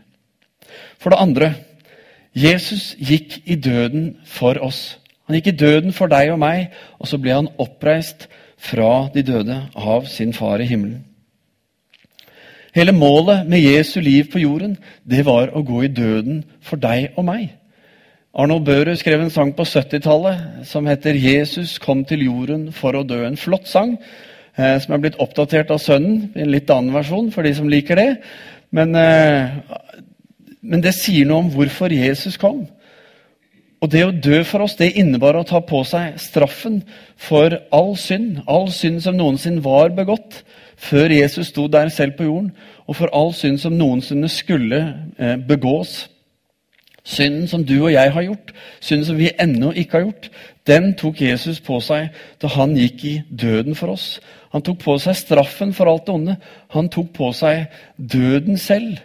For 0.99 1.13
det 1.13 1.21
andre 1.21 1.53
Jesus 2.35 2.93
gikk 2.99 3.39
i 3.45 3.55
døden 3.55 4.17
for 4.25 4.59
oss. 4.63 4.99
Han 5.27 5.37
gikk 5.37 5.51
i 5.51 5.59
døden 5.59 5.93
for 5.93 6.11
deg 6.11 6.31
og 6.33 6.39
meg, 6.41 6.69
og 6.99 7.09
så 7.09 7.19
ble 7.21 7.35
han 7.35 7.51
oppreist 7.61 8.27
fra 8.59 9.09
de 9.13 9.23
døde 9.25 9.61
av 9.75 10.07
sin 10.09 10.33
far 10.35 10.61
i 10.61 10.67
himmelen. 10.69 11.05
Hele 12.75 12.93
målet 12.93 13.47
med 13.49 13.63
Jesu 13.63 13.99
liv 13.99 14.29
på 14.31 14.41
jorden 14.43 14.75
det 15.09 15.23
var 15.25 15.49
å 15.55 15.63
gå 15.65 15.83
i 15.87 15.93
døden 15.93 16.43
for 16.61 16.81
deg 16.81 17.15
og 17.17 17.25
meg. 17.25 17.47
Arnold 18.29 18.67
Børud 18.67 18.99
skrev 18.99 19.23
en 19.23 19.33
sang 19.33 19.55
på 19.57 19.65
70-tallet 19.65 20.67
som 20.69 20.85
heter 20.85 21.17
'Jesus 21.17 21.79
kom 21.81 22.05
til 22.05 22.25
jorden 22.25 22.71
for 22.71 22.93
å 22.93 23.03
dø'. 23.03 23.25
En 23.25 23.37
flott 23.37 23.67
sang 23.67 23.97
som 24.81 24.95
er 24.95 25.01
blitt 25.03 25.19
oppdatert 25.21 25.71
av 25.71 25.81
sønnen 25.83 26.29
en 26.35 26.51
litt 26.51 26.69
annen 26.73 26.95
versjon 26.95 27.29
for 27.31 27.47
de 27.47 27.53
som 27.55 27.69
liker 27.71 27.99
det. 27.99 28.09
Men, 28.75 28.95
eh, 28.95 29.49
men 30.61 30.83
det 30.83 30.93
sier 30.97 31.27
noe 31.29 31.45
om 31.45 31.53
hvorfor 31.53 31.93
Jesus 31.93 32.37
kom. 32.37 32.67
Og 33.79 33.91
det 33.93 34.03
å 34.03 34.11
dø 34.11 34.41
for 34.43 34.65
oss, 34.65 34.75
det 34.75 34.91
innebar 34.99 35.37
å 35.39 35.45
ta 35.47 35.61
på 35.63 35.85
seg 35.87 36.17
straffen 36.19 36.81
for 37.15 37.55
all 37.71 37.93
synd. 37.97 38.41
All 38.47 38.67
synd 38.75 38.99
som 39.05 39.15
noensinne 39.15 39.63
var 39.63 39.93
begått 39.95 40.41
før 40.79 41.11
Jesus 41.11 41.51
sto 41.51 41.67
der 41.67 41.89
selv 41.91 42.15
på 42.17 42.27
jorden, 42.27 42.51
og 42.87 42.95
for 42.95 43.11
all 43.15 43.33
synd 43.35 43.59
som 43.59 43.75
noensinne 43.75 44.29
skulle 44.31 44.79
eh, 45.19 45.35
begås. 45.35 46.05
Synden 47.09 47.47
som 47.49 47.63
du 47.65 47.75
og 47.79 47.93
jeg 47.93 48.13
har 48.13 48.25
gjort, 48.27 48.51
synden 48.85 49.07
som 49.07 49.17
vi 49.17 49.31
ennå 49.41 49.71
ikke 49.73 49.97
har 49.97 50.03
gjort, 50.05 50.29
den 50.69 50.91
tok 50.93 51.21
Jesus 51.23 51.57
på 51.65 51.79
seg 51.81 52.11
da 52.41 52.51
han 52.53 52.75
gikk 52.77 53.05
i 53.09 53.15
døden 53.33 53.77
for 53.77 53.95
oss. 53.95 54.19
Han 54.53 54.61
tok 54.65 54.81
på 54.83 54.97
seg 55.01 55.17
straffen 55.17 55.73
for 55.73 55.89
alt 55.89 56.05
det 56.05 56.13
onde. 56.13 56.35
Han 56.75 56.89
tok 56.93 57.09
på 57.15 57.31
seg 57.33 57.65
døden 57.97 58.57
selv. 58.61 58.99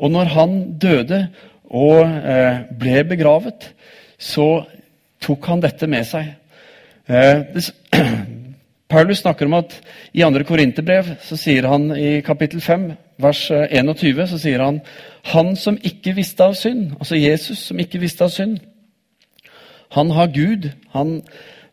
Og 0.00 0.12
når 0.12 0.32
han 0.34 0.58
døde 0.80 1.22
og 1.70 2.04
eh, 2.04 2.62
ble 2.80 3.04
begravet, 3.08 3.70
så 4.18 4.64
tok 5.20 5.48
han 5.52 5.64
dette 5.64 5.88
med 5.88 6.04
seg. 6.08 6.32
Eh, 7.08 7.42
det, 7.54 7.64
Paulus 8.90 9.22
snakker 9.22 9.46
om 9.46 9.54
at 9.60 9.76
i 10.12 10.24
2. 10.24 10.42
Korinterbrev 10.48 11.14
så 11.22 11.38
sier 11.38 11.68
han 11.70 11.90
i 11.94 12.20
kapittel 12.26 12.60
5, 12.60 12.90
vers 13.22 13.44
21, 13.50 14.18
eh, 14.24 14.26
så 14.28 14.40
sier 14.40 14.64
han 14.64 14.80
han 15.30 15.54
som 15.56 15.78
ikke 15.78 16.16
visste 16.16 16.44
av 16.44 16.56
synd, 16.58 16.96
altså 16.98 17.18
Jesus 17.20 17.62
som 17.68 17.78
ikke 17.78 18.00
visste 18.02 18.26
av 18.26 18.34
synd, 18.34 18.58
han 19.94 20.10
har 20.14 20.30
Gud, 20.34 20.70
han 20.94 21.20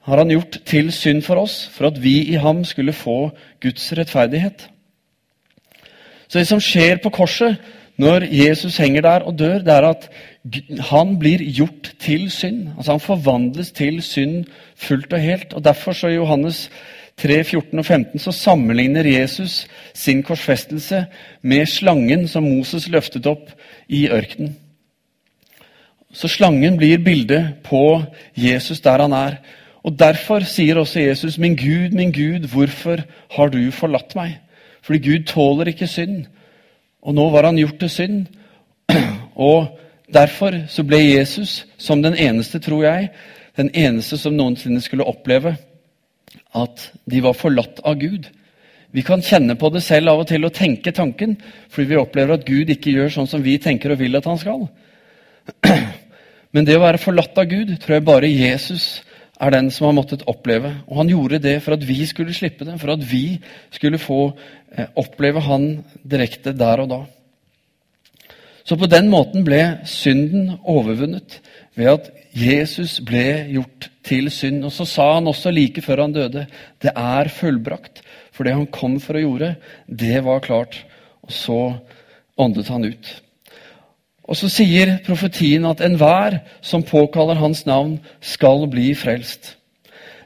har 0.08 0.21
han 0.21 0.32
gjort 0.32 0.60
til 0.65 0.91
synd 0.95 1.21
for 1.25 1.41
oss, 1.41 1.65
for 1.73 1.89
at 1.89 1.97
vi 2.03 2.21
i 2.32 2.38
ham 2.39 2.63
skulle 2.65 2.95
få 2.95 3.32
Guds 3.62 3.89
rettferdighet. 3.97 4.69
Så 6.27 6.39
det 6.39 6.47
som 6.47 6.62
skjer 6.63 7.01
på 7.03 7.12
korset 7.13 7.58
når 7.97 8.27
Jesus 8.32 8.77
henger 8.77 9.01
der 9.01 9.25
og 9.25 9.39
dør, 9.39 9.60
det 9.65 9.73
er 9.73 9.88
at 9.89 10.10
han 10.91 11.15
blir 11.19 11.41
gjort 11.41 11.91
til 11.99 12.30
synd. 12.32 12.69
Altså 12.77 12.91
Han 12.91 12.99
forvandles 13.03 13.71
til 13.71 14.01
synd 14.01 14.45
fullt 14.75 15.13
og 15.13 15.19
helt. 15.19 15.53
og 15.53 15.63
Derfor 15.63 15.91
så 15.91 16.08
i 16.08 16.15
Johannes 16.15 16.69
3, 17.17 17.43
14 17.43 17.80
og 17.80 17.86
15 17.86 18.21
så 18.21 18.32
sammenligner 18.32 19.08
Jesus 19.10 19.63
sin 19.97 20.21
korsfestelse 20.23 21.06
med 21.41 21.65
slangen 21.65 22.27
som 22.30 22.45
Moses 22.45 22.86
løftet 22.93 23.25
opp 23.25 23.49
i 23.89 24.06
ørkenen. 24.13 24.53
Så 26.13 26.30
slangen 26.30 26.77
blir 26.77 27.01
bildet 27.03 27.63
på 27.65 28.03
Jesus 28.38 28.82
der 28.86 29.01
han 29.01 29.13
er. 29.13 29.39
Og 29.84 29.99
Derfor 29.99 30.39
sier 30.39 30.77
også 30.77 30.99
Jesus, 30.99 31.38
'Min 31.38 31.56
Gud, 31.56 31.91
min 31.91 32.12
Gud, 32.12 32.47
hvorfor 32.47 33.01
har 33.32 33.47
du 33.47 33.71
forlatt 33.71 34.15
meg?' 34.15 34.39
Fordi 34.82 34.99
Gud 34.99 35.23
tåler 35.23 35.67
ikke 35.67 35.88
synd. 35.88 36.25
Og 37.01 37.15
nå 37.15 37.30
var 37.30 37.45
han 37.45 37.58
gjort 37.58 37.80
til 37.80 37.89
synd. 37.89 38.25
Og 39.36 39.80
derfor 40.13 40.67
så 40.67 40.84
ble 40.84 40.97
Jesus, 40.97 41.65
som 41.77 42.03
den 42.03 42.13
eneste, 42.13 42.60
tror 42.60 42.84
jeg, 42.84 43.10
den 43.58 43.69
eneste 43.73 44.17
som 44.17 44.34
noensinne 44.34 44.82
skulle 44.82 45.03
oppleve 45.03 45.56
at 46.55 46.89
de 47.10 47.21
var 47.23 47.36
forlatt 47.38 47.81
av 47.83 47.97
Gud. 47.99 48.27
Vi 48.95 49.03
kan 49.05 49.21
kjenne 49.21 49.57
på 49.60 49.69
det 49.73 49.83
selv 49.86 50.13
av 50.13 50.23
og 50.23 50.29
til 50.29 50.47
og 50.47 50.55
tenke 50.55 50.93
tanken, 50.95 51.36
fordi 51.69 51.91
vi 51.91 51.99
opplever 51.99 52.38
at 52.38 52.45
Gud 52.47 52.71
ikke 52.71 52.93
gjør 52.95 53.12
sånn 53.13 53.29
som 53.29 53.43
vi 53.43 53.57
tenker 53.62 53.93
og 53.93 53.99
vil 53.99 54.15
at 54.19 54.29
han 54.29 54.39
skal. 54.41 54.67
Men 56.55 56.67
det 56.67 56.77
å 56.77 56.86
være 56.86 57.01
forlatt 57.01 57.38
av 57.38 57.49
Gud 57.51 57.75
tror 57.83 57.97
jeg 57.97 58.07
bare 58.07 58.31
Jesus 58.31 58.88
er 59.38 59.53
den 59.53 59.69
som 59.73 59.89
har 59.89 59.97
måttet 59.97 60.25
oppleve. 60.29 60.71
Og 60.88 61.01
han 61.01 61.12
gjorde 61.12 61.41
det 61.43 61.57
for 61.65 61.75
at 61.75 61.83
vi 61.86 61.99
skulle 62.10 62.33
slippe 62.33 62.65
det, 62.65 62.79
for 62.81 62.95
at 62.95 63.03
vi 63.05 63.38
skulle 63.75 64.01
få 64.01 64.21
eh, 64.71 64.89
oppleve 64.97 65.43
han 65.45 65.67
direkte 66.01 66.55
der 66.57 66.81
og 66.83 66.89
da. 66.93 67.01
Så 68.67 68.75
på 68.79 68.89
den 68.91 69.12
måten 69.12 69.45
ble 69.47 69.62
synden 69.88 70.57
overvunnet 70.67 71.38
ved 71.77 71.91
at 71.93 72.09
Jesus 72.37 72.97
ble 73.05 73.45
gjort 73.53 73.89
til 74.07 74.31
synd. 74.33 74.65
Og 74.65 74.73
så 74.73 74.85
sa 74.89 75.13
han 75.17 75.29
også 75.29 75.53
like 75.53 75.83
før 75.85 76.03
han 76.05 76.15
døde, 76.15 76.47
det 76.81 76.93
er 76.93 77.31
fullbrakt. 77.33 78.01
For 78.33 78.45
det 78.45 78.55
han 78.57 78.69
kom 78.73 78.99
for 79.01 79.17
å 79.17 79.23
gjøre, 79.23 79.55
det 79.87 80.21
var 80.25 80.43
klart. 80.45 80.81
Og 81.25 81.33
så 81.33 81.61
åndet 82.37 82.69
han 82.73 82.85
ut. 82.85 83.13
Og 84.27 84.35
så 84.35 84.49
sier 84.51 84.97
profetien 85.05 85.65
at 85.69 85.81
enhver 85.85 86.41
som 86.61 86.83
påkaller 86.83 87.39
hans 87.39 87.63
navn, 87.65 87.97
skal 88.19 88.67
bli 88.69 88.91
frelst. 88.97 89.55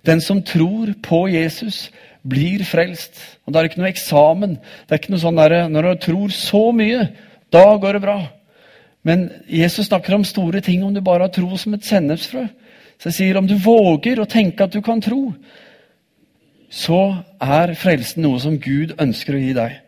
Den 0.08 0.22
som 0.24 0.42
tror 0.42 0.90
på 1.06 1.28
Jesus, 1.30 1.92
blir 2.22 2.64
frelst. 2.66 3.18
Og 3.46 3.54
Det 3.54 3.60
er 3.60 3.70
ikke 3.70 3.82
noe 3.82 3.92
eksamen. 3.92 4.58
Det 4.86 4.94
er 4.94 5.02
ikke 5.02 5.14
noe 5.14 5.24
sånn 5.24 5.40
der, 5.40 5.70
Når 5.70 5.82
du 5.82 5.96
tror 6.06 6.30
så 6.30 6.72
mye, 6.72 7.10
da 7.52 7.78
går 7.78 7.94
det 7.94 8.02
bra. 8.02 8.20
Men 9.04 9.30
Jesus 9.50 9.88
snakker 9.88 10.16
om 10.16 10.26
store 10.26 10.62
ting 10.62 10.84
om 10.84 10.94
du 10.94 11.02
bare 11.02 11.26
har 11.26 11.34
tro 11.34 11.58
som 11.58 11.74
et 11.74 11.86
sennepsfrø. 11.86 12.46
Så 13.02 13.10
jeg 13.10 13.14
sier 13.18 13.38
om 13.40 13.48
du 13.50 13.56
våger 13.58 14.22
å 14.22 14.30
tenke 14.30 14.64
at 14.64 14.74
du 14.74 14.82
kan 14.86 15.02
tro, 15.02 15.32
så 16.72 17.00
er 17.42 17.74
frelsen 17.76 18.22
noe 18.24 18.40
som 18.40 18.60
Gud 18.62 18.94
ønsker 19.02 19.36
å 19.36 19.42
gi 19.42 19.56
deg. 19.58 19.80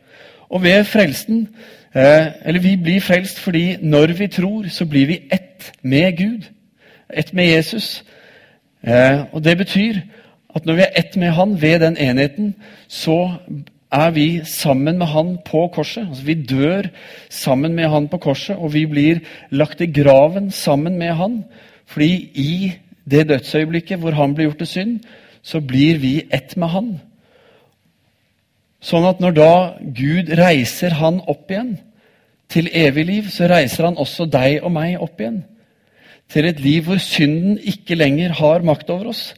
Og 0.54 0.64
ved 0.66 0.84
frelsen 0.86 1.46
eh, 1.94 2.28
Eller 2.46 2.62
vi 2.62 2.76
blir 2.78 3.02
frelst 3.02 3.40
fordi 3.42 3.78
når 3.82 4.16
vi 4.18 4.28
tror, 4.28 4.68
så 4.70 4.86
blir 4.86 5.08
vi 5.08 5.22
ett 5.32 5.72
med 5.82 6.18
Gud. 6.18 6.50
Ett 7.10 7.34
med 7.34 7.48
Jesus. 7.48 8.04
Eh, 8.82 9.24
og 9.32 9.44
det 9.44 9.58
betyr 9.58 10.02
at 10.56 10.66
når 10.66 10.76
vi 10.76 10.82
er 10.82 11.00
ett 11.00 11.16
med 11.16 11.32
Han 11.32 11.62
ved 11.62 11.80
den 11.80 11.98
enheten, 11.98 12.56
så 12.88 13.38
er 13.94 14.12
vi 14.16 14.42
sammen 14.46 14.98
med 14.98 15.08
Han 15.14 15.38
på 15.46 15.68
korset. 15.74 16.08
Altså, 16.10 16.26
vi 16.26 16.34
dør 16.34 16.90
sammen 17.30 17.76
med 17.78 17.90
Han 17.90 18.08
på 18.10 18.18
korset, 18.18 18.58
og 18.58 18.74
vi 18.74 18.86
blir 18.90 19.22
lagt 19.52 19.82
i 19.82 19.92
graven 19.92 20.52
sammen 20.52 20.98
med 20.98 21.14
Han. 21.20 21.44
Fordi 21.86 22.30
i 22.34 22.74
det 23.06 23.28
dødsøyeblikket 23.30 24.00
hvor 24.00 24.12
Han 24.18 24.34
blir 24.36 24.50
gjort 24.50 24.64
til 24.66 24.68
synd, 24.68 25.00
så 25.44 25.60
blir 25.60 26.00
vi 26.02 26.24
ett 26.32 26.58
med 26.58 26.74
Han. 26.74 26.94
Sånn 28.84 29.06
at 29.08 29.22
når 29.24 29.38
da 29.38 29.54
Gud 29.80 30.34
reiser 30.40 30.98
Han 31.00 31.22
opp 31.28 31.52
igjen 31.52 31.78
til 32.52 32.70
evig 32.74 33.06
liv, 33.06 33.30
så 33.32 33.48
reiser 33.52 33.88
Han 33.88 34.02
også 34.02 34.26
deg 34.26 34.64
og 34.64 34.74
meg 34.74 34.98
opp 35.02 35.22
igjen. 35.22 35.44
Til 36.34 36.48
et 36.50 36.60
liv 36.64 36.88
hvor 36.88 37.00
synden 37.04 37.60
ikke 37.60 37.98
lenger 38.00 38.34
har 38.40 38.66
makt 38.66 38.90
over 38.90 39.12
oss. 39.14 39.34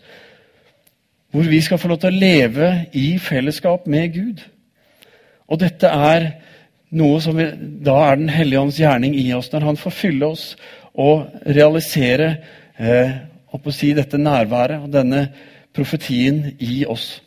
Hvor 1.36 1.50
vi 1.52 1.58
skal 1.60 1.80
få 1.82 1.90
lov 1.92 1.98
til 2.00 2.14
å 2.14 2.20
leve 2.22 2.68
i 2.96 3.18
fellesskap 3.20 3.90
med 3.92 4.14
Gud. 4.14 4.44
Og 5.52 5.60
dette 5.60 5.90
er 5.92 6.30
noe 6.96 7.18
som 7.20 7.36
vi, 7.36 7.50
da 7.84 7.98
er 8.06 8.22
Den 8.22 8.32
hellige 8.32 8.62
ånds 8.62 8.80
gjerning 8.80 9.18
i 9.20 9.26
oss, 9.36 9.50
når 9.52 9.66
Han 9.68 9.80
får 9.82 9.92
fylle 9.92 10.30
oss 10.32 10.46
og 10.96 11.28
realisere 11.44 12.30
eh, 12.80 13.12
å 13.52 13.60
si, 13.76 13.92
dette 13.92 14.16
nærværet 14.16 14.86
og 14.86 14.94
denne 14.96 15.26
profetien 15.76 16.54
i 16.56 16.86
oss. 16.88 17.20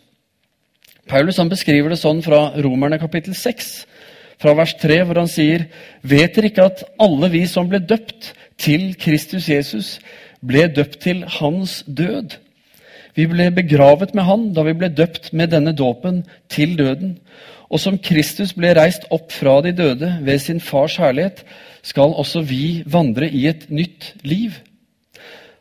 Paulus 1.08 1.36
han 1.36 1.52
beskriver 1.52 1.92
det 1.92 2.00
sånn 2.00 2.24
fra 2.24 2.54
Romerne 2.64 2.96
kapittel 3.00 3.36
6, 3.36 3.70
fra 4.40 4.56
vers 4.56 4.72
3, 4.80 5.02
hvor 5.04 5.20
han 5.20 5.28
sier 5.28 5.68
Vet 6.00 6.36
dere 6.36 6.48
ikke 6.48 6.68
at 6.72 6.84
alle 6.96 7.28
vi 7.32 7.44
som 7.50 7.68
ble 7.68 7.84
døpt 7.84 8.32
til 8.56 8.94
Kristus 8.96 9.52
Jesus, 9.52 9.98
ble 10.40 10.64
døpt 10.72 11.02
til 11.04 11.26
hans 11.38 11.82
død? 11.84 12.38
Vi 13.16 13.26
ble 13.30 13.50
begravet 13.54 14.14
med 14.14 14.26
han 14.28 14.48
da 14.56 14.64
vi 14.66 14.76
ble 14.78 14.90
døpt 14.92 15.32
med 15.32 15.52
denne 15.54 15.74
dåpen 15.76 16.24
til 16.52 16.76
døden. 16.78 17.16
Og 17.68 17.80
som 17.80 17.98
Kristus 18.00 18.54
ble 18.56 18.72
reist 18.76 19.04
opp 19.12 19.32
fra 19.32 19.58
de 19.64 19.74
døde 19.76 20.08
ved 20.24 20.40
sin 20.40 20.60
fars 20.60 20.96
herlighet, 20.96 21.44
skal 21.82 22.16
også 22.16 22.42
vi 22.48 22.82
vandre 22.86 23.28
i 23.28 23.46
et 23.50 23.68
nytt 23.70 24.14
liv. 24.24 24.56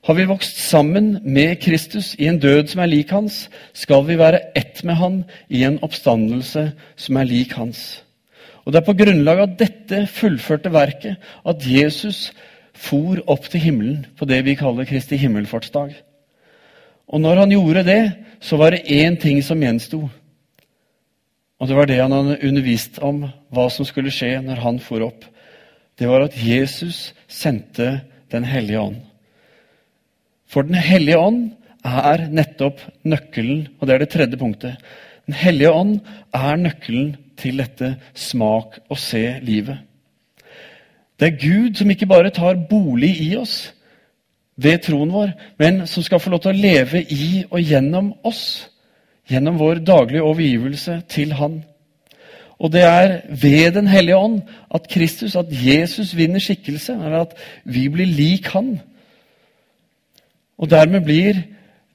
Har 0.07 0.15
vi 0.15 0.27
vokst 0.29 0.61
sammen 0.69 1.17
med 1.23 1.57
Kristus 1.59 2.13
i 2.15 2.29
en 2.31 2.39
død 2.39 2.71
som 2.71 2.81
er 2.81 2.91
lik 2.91 3.11
hans, 3.11 3.49
skal 3.75 4.05
vi 4.07 4.15
være 4.15 4.39
ett 4.55 4.79
med 4.87 4.95
han 4.95 5.23
i 5.49 5.65
en 5.67 5.81
oppstandelse 5.83 6.69
som 6.95 7.19
er 7.19 7.27
lik 7.27 7.57
hans. 7.59 8.03
Og 8.63 8.73
Det 8.73 8.79
er 8.81 8.87
på 8.87 8.95
grunnlag 8.99 9.39
av 9.39 9.57
dette 9.59 10.05
fullførte 10.11 10.71
verket 10.71 11.19
at 11.47 11.67
Jesus 11.67 12.31
for 12.75 13.19
opp 13.27 13.49
til 13.51 13.63
himmelen 13.63 14.05
på 14.19 14.27
det 14.27 14.45
vi 14.45 14.55
kaller 14.55 14.87
Kristi 14.87 15.19
himmelfartsdag. 15.19 15.95
Og 17.07 17.21
når 17.23 17.43
han 17.43 17.53
gjorde 17.55 17.83
det, 17.87 18.01
så 18.43 18.57
var 18.59 18.75
det 18.75 18.87
én 18.91 19.15
ting 19.19 19.39
som 19.43 19.61
gjensto. 19.61 20.03
Og 21.57 21.69
det 21.69 21.77
var 21.77 21.89
det 21.89 22.01
han 22.01 22.13
hadde 22.13 22.41
undervist 22.45 22.99
om 23.01 23.23
hva 23.53 23.67
som 23.73 23.87
skulle 23.87 24.13
skje 24.13 24.35
når 24.45 24.61
han 24.61 24.79
for 24.83 25.05
opp. 25.07 25.23
Det 25.97 26.09
var 26.09 26.27
at 26.27 26.37
Jesus 26.37 27.13
sendte 27.27 28.01
Den 28.27 28.43
hellige 28.43 28.79
ånd. 28.79 28.97
For 30.51 30.67
Den 30.67 30.75
hellige 30.75 31.17
ånd 31.17 31.53
er 31.87 32.25
nettopp 32.27 32.81
nøkkelen, 33.07 33.69
og 33.79 33.87
det 33.87 33.93
er 33.95 34.01
det 34.03 34.09
tredje 34.11 34.37
punktet. 34.37 34.75
Den 35.27 35.37
hellige 35.39 35.71
ånd 35.71 36.01
er 36.35 36.59
nøkkelen 36.59 37.15
til 37.39 37.61
dette 37.63 37.93
smak 38.13 38.81
og 38.89 38.99
se-livet. 38.99 39.79
Det 41.15 41.29
er 41.29 41.39
Gud 41.39 41.79
som 41.79 41.89
ikke 41.89 42.09
bare 42.11 42.35
tar 42.35 42.59
bolig 42.69 43.13
i 43.29 43.31
oss 43.39 43.71
ved 44.57 44.81
troen 44.85 45.13
vår, 45.13 45.31
men 45.59 45.85
som 45.87 46.03
skal 46.03 46.19
få 46.19 46.33
lov 46.33 46.41
til 46.43 46.55
å 46.55 46.61
leve 46.61 47.03
i 47.03 47.43
og 47.49 47.61
gjennom 47.61 48.11
oss. 48.25 48.67
Gjennom 49.29 49.59
vår 49.59 49.83
daglige 49.85 50.23
overgivelse 50.23 51.01
til 51.11 51.33
Han. 51.35 51.59
Og 52.57 52.71
det 52.71 52.81
er 52.81 53.19
ved 53.41 53.71
Den 53.75 53.87
hellige 53.87 54.17
ånd 54.17 54.41
at 54.73 54.87
Kristus, 54.89 55.35
at 55.35 55.51
Jesus 55.51 56.15
vinner 56.17 56.39
skikkelse, 56.39 56.93
eller 56.93 57.27
at 57.27 57.35
vi 57.65 57.89
blir 57.89 58.07
lik 58.07 58.47
Han. 58.55 58.79
Og 60.57 60.69
dermed 60.69 61.01
blir 61.01 61.43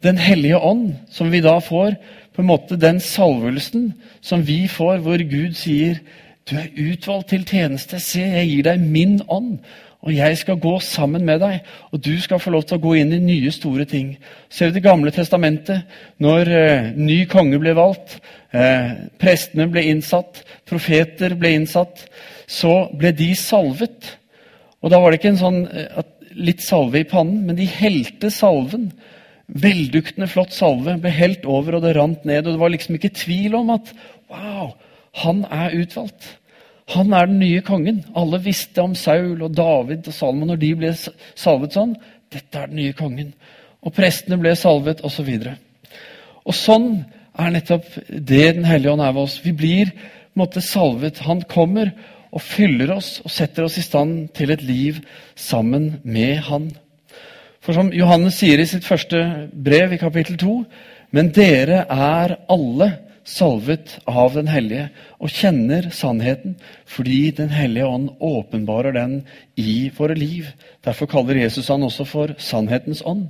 Den 0.03 0.18
hellige 0.18 0.59
ånd, 0.59 0.94
som 1.11 1.33
vi 1.33 1.40
da 1.40 1.59
får, 1.59 1.94
på 2.35 2.42
en 2.42 2.46
måte 2.46 2.77
den 2.77 3.01
salvelsen 3.01 3.92
som 4.20 4.46
vi 4.46 4.68
får, 4.68 4.96
hvor 4.98 5.31
Gud 5.31 5.55
sier 5.55 6.01
du 6.51 6.57
er 6.57 6.72
utvalgt 6.75 7.29
til 7.29 7.44
tjeneste. 7.46 8.01
Se, 8.01 8.20
jeg 8.20 8.48
gir 8.48 8.62
deg 8.66 8.81
min 8.81 9.20
ånd, 9.29 9.59
og 10.03 10.11
jeg 10.11 10.38
skal 10.41 10.59
gå 10.59 10.73
sammen 10.83 11.23
med 11.27 11.38
deg. 11.45 11.61
Og 11.95 12.01
du 12.03 12.17
skal 12.21 12.41
få 12.43 12.51
lov 12.51 12.65
til 12.67 12.79
å 12.79 12.83
gå 12.83 12.97
inn 12.99 13.12
i 13.15 13.21
nye, 13.23 13.53
store 13.55 13.87
ting. 13.87 14.17
Ser 14.51 14.71
du 14.71 14.75
Det 14.75 14.83
gamle 14.83 15.12
testamentet, 15.15 15.87
når 16.19 16.51
eh, 16.51 16.88
ny 16.99 17.23
konge 17.31 17.61
ble 17.62 17.75
valgt, 17.79 18.17
eh, 18.51 19.07
prestene 19.23 19.69
ble 19.71 19.85
innsatt, 19.93 20.43
profeter 20.67 21.37
ble 21.38 21.55
innsatt, 21.55 22.03
så 22.51 22.88
ble 22.99 23.15
de 23.15 23.31
salvet. 23.38 24.17
Og 24.83 24.91
da 24.91 24.99
var 24.99 25.12
det 25.12 25.21
ikke 25.21 25.35
en 25.37 25.45
sånn 25.45 25.62
eh, 25.71 26.03
litt 26.35 26.67
salve 26.67 27.05
i 27.05 27.09
pannen, 27.09 27.47
men 27.47 27.61
de 27.61 27.71
helte 27.71 28.33
salven. 28.35 28.91
Velduktende, 29.47 30.27
flott 30.27 30.55
salve 30.57 30.99
ble 30.99 31.15
helt 31.15 31.47
over, 31.47 31.79
og 31.79 31.87
det 31.87 31.95
rant 31.95 32.27
ned. 32.27 32.43
Og 32.43 32.57
det 32.57 32.65
var 32.65 32.75
liksom 32.75 32.99
ikke 32.99 33.15
tvil 33.23 33.55
om 33.61 33.71
at 33.79 33.95
wow, 34.33 34.73
han 35.23 35.47
er 35.47 35.79
utvalgt. 35.79 36.33
Han 36.90 37.12
er 37.14 37.29
den 37.31 37.38
nye 37.38 37.62
kongen. 37.64 38.03
Alle 38.18 38.40
visste 38.42 38.83
om 38.83 38.95
Saul 38.99 39.42
og 39.42 39.55
David 39.57 40.09
og 40.09 40.14
Salomon 40.16 40.53
når 40.53 40.61
de 40.62 40.73
ble 40.81 40.92
salvet 40.99 41.77
sånn. 41.77 41.95
Dette 42.33 42.59
er 42.59 42.71
den 42.71 42.81
nye 42.81 42.97
kongen. 42.97 43.33
Og 43.83 43.95
prestene 43.95 44.38
ble 44.40 44.55
salvet, 44.59 45.03
osv. 45.07 45.29
Og, 45.29 45.92
og 46.47 46.57
sånn 46.57 46.88
er 47.38 47.55
nettopp 47.55 47.87
det 48.09 48.55
Den 48.59 48.66
hellige 48.68 48.92
ånd 48.92 49.05
er 49.05 49.14
ved 49.14 49.29
oss. 49.29 49.40
Vi 49.45 49.55
blir 49.57 49.92
på 49.95 50.37
en 50.37 50.42
måte 50.45 50.64
salvet. 50.64 51.23
Han 51.27 51.42
kommer, 51.49 51.92
og 52.33 52.40
fyller 52.40 52.95
oss 52.95 53.18
og 53.21 53.33
setter 53.33 53.66
oss 53.66 53.77
i 53.77 53.85
stand 53.85 54.31
til 54.37 54.55
et 54.55 54.62
liv 54.64 55.03
sammen 55.37 55.99
med 56.03 56.38
Han. 56.49 56.71
For 57.62 57.77
som 57.77 57.92
Johannes 57.95 58.38
sier 58.40 58.59
i 58.59 58.66
sitt 58.66 58.87
første 58.87 59.21
brev, 59.53 59.92
i 59.92 60.01
kapittel 60.01 60.38
2.: 60.40 60.55
Men 61.12 61.29
dere 61.37 61.85
er 61.85 62.37
alle 62.51 62.88
salvet 63.25 63.99
av 64.07 64.35
Den 64.35 64.49
hellige 64.49 64.89
og 65.21 65.31
kjenner 65.31 65.91
sannheten, 65.91 66.57
fordi 66.87 67.31
Den 67.31 67.51
hellige 67.51 67.87
ånd 67.87 68.11
åpenbarer 68.21 68.93
den 68.93 69.23
i 69.57 69.91
våre 69.97 70.15
liv. 70.15 70.49
Derfor 70.85 71.07
kaller 71.07 71.43
Jesus 71.43 71.69
han 71.69 71.83
også 71.83 72.05
for 72.05 72.35
sannhetens 72.39 73.03
ånd. 73.05 73.29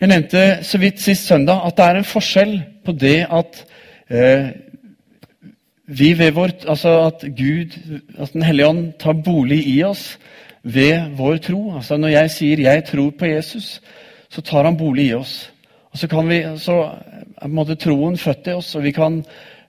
Jeg 0.00 0.08
nevnte 0.08 0.64
så 0.66 0.78
vidt 0.82 1.00
sist 1.00 1.28
søndag 1.30 1.62
at 1.62 1.76
det 1.78 1.84
er 1.84 2.00
en 2.00 2.08
forskjell 2.08 2.54
på 2.82 2.92
det 2.98 3.18
at 3.30 3.64
eh, 4.10 4.48
vi 5.86 6.12
ved 6.18 6.32
vårt, 6.32 6.64
altså 6.66 7.06
At 7.06 7.24
Gud, 7.36 7.76
at 8.18 8.32
Den 8.32 8.42
hellige 8.42 8.66
ånd, 8.66 8.92
tar 8.98 9.12
bolig 9.12 9.66
i 9.66 9.82
oss 9.82 10.18
ved 10.62 11.16
vår 11.16 11.36
tro. 11.36 11.76
Altså 11.76 11.96
Når 11.96 12.08
jeg 12.08 12.30
sier 12.30 12.56
'jeg 12.56 12.84
tror 12.84 13.10
på 13.10 13.24
Jesus', 13.24 13.80
så 14.30 14.40
tar 14.40 14.64
han 14.64 14.76
bolig 14.76 15.06
i 15.06 15.14
oss. 15.14 15.52
Og 15.92 15.98
Så 15.98 16.08
kan 16.08 16.28
vi, 16.28 16.42
så 16.56 16.78
er 16.82 17.26
på 17.42 17.48
en 17.48 17.54
måte 17.54 17.76
troen 17.76 18.16
født 18.18 18.48
i 18.48 18.56
oss, 18.56 18.74
og 18.74 18.82
vi 18.82 18.94
kan 18.96 19.20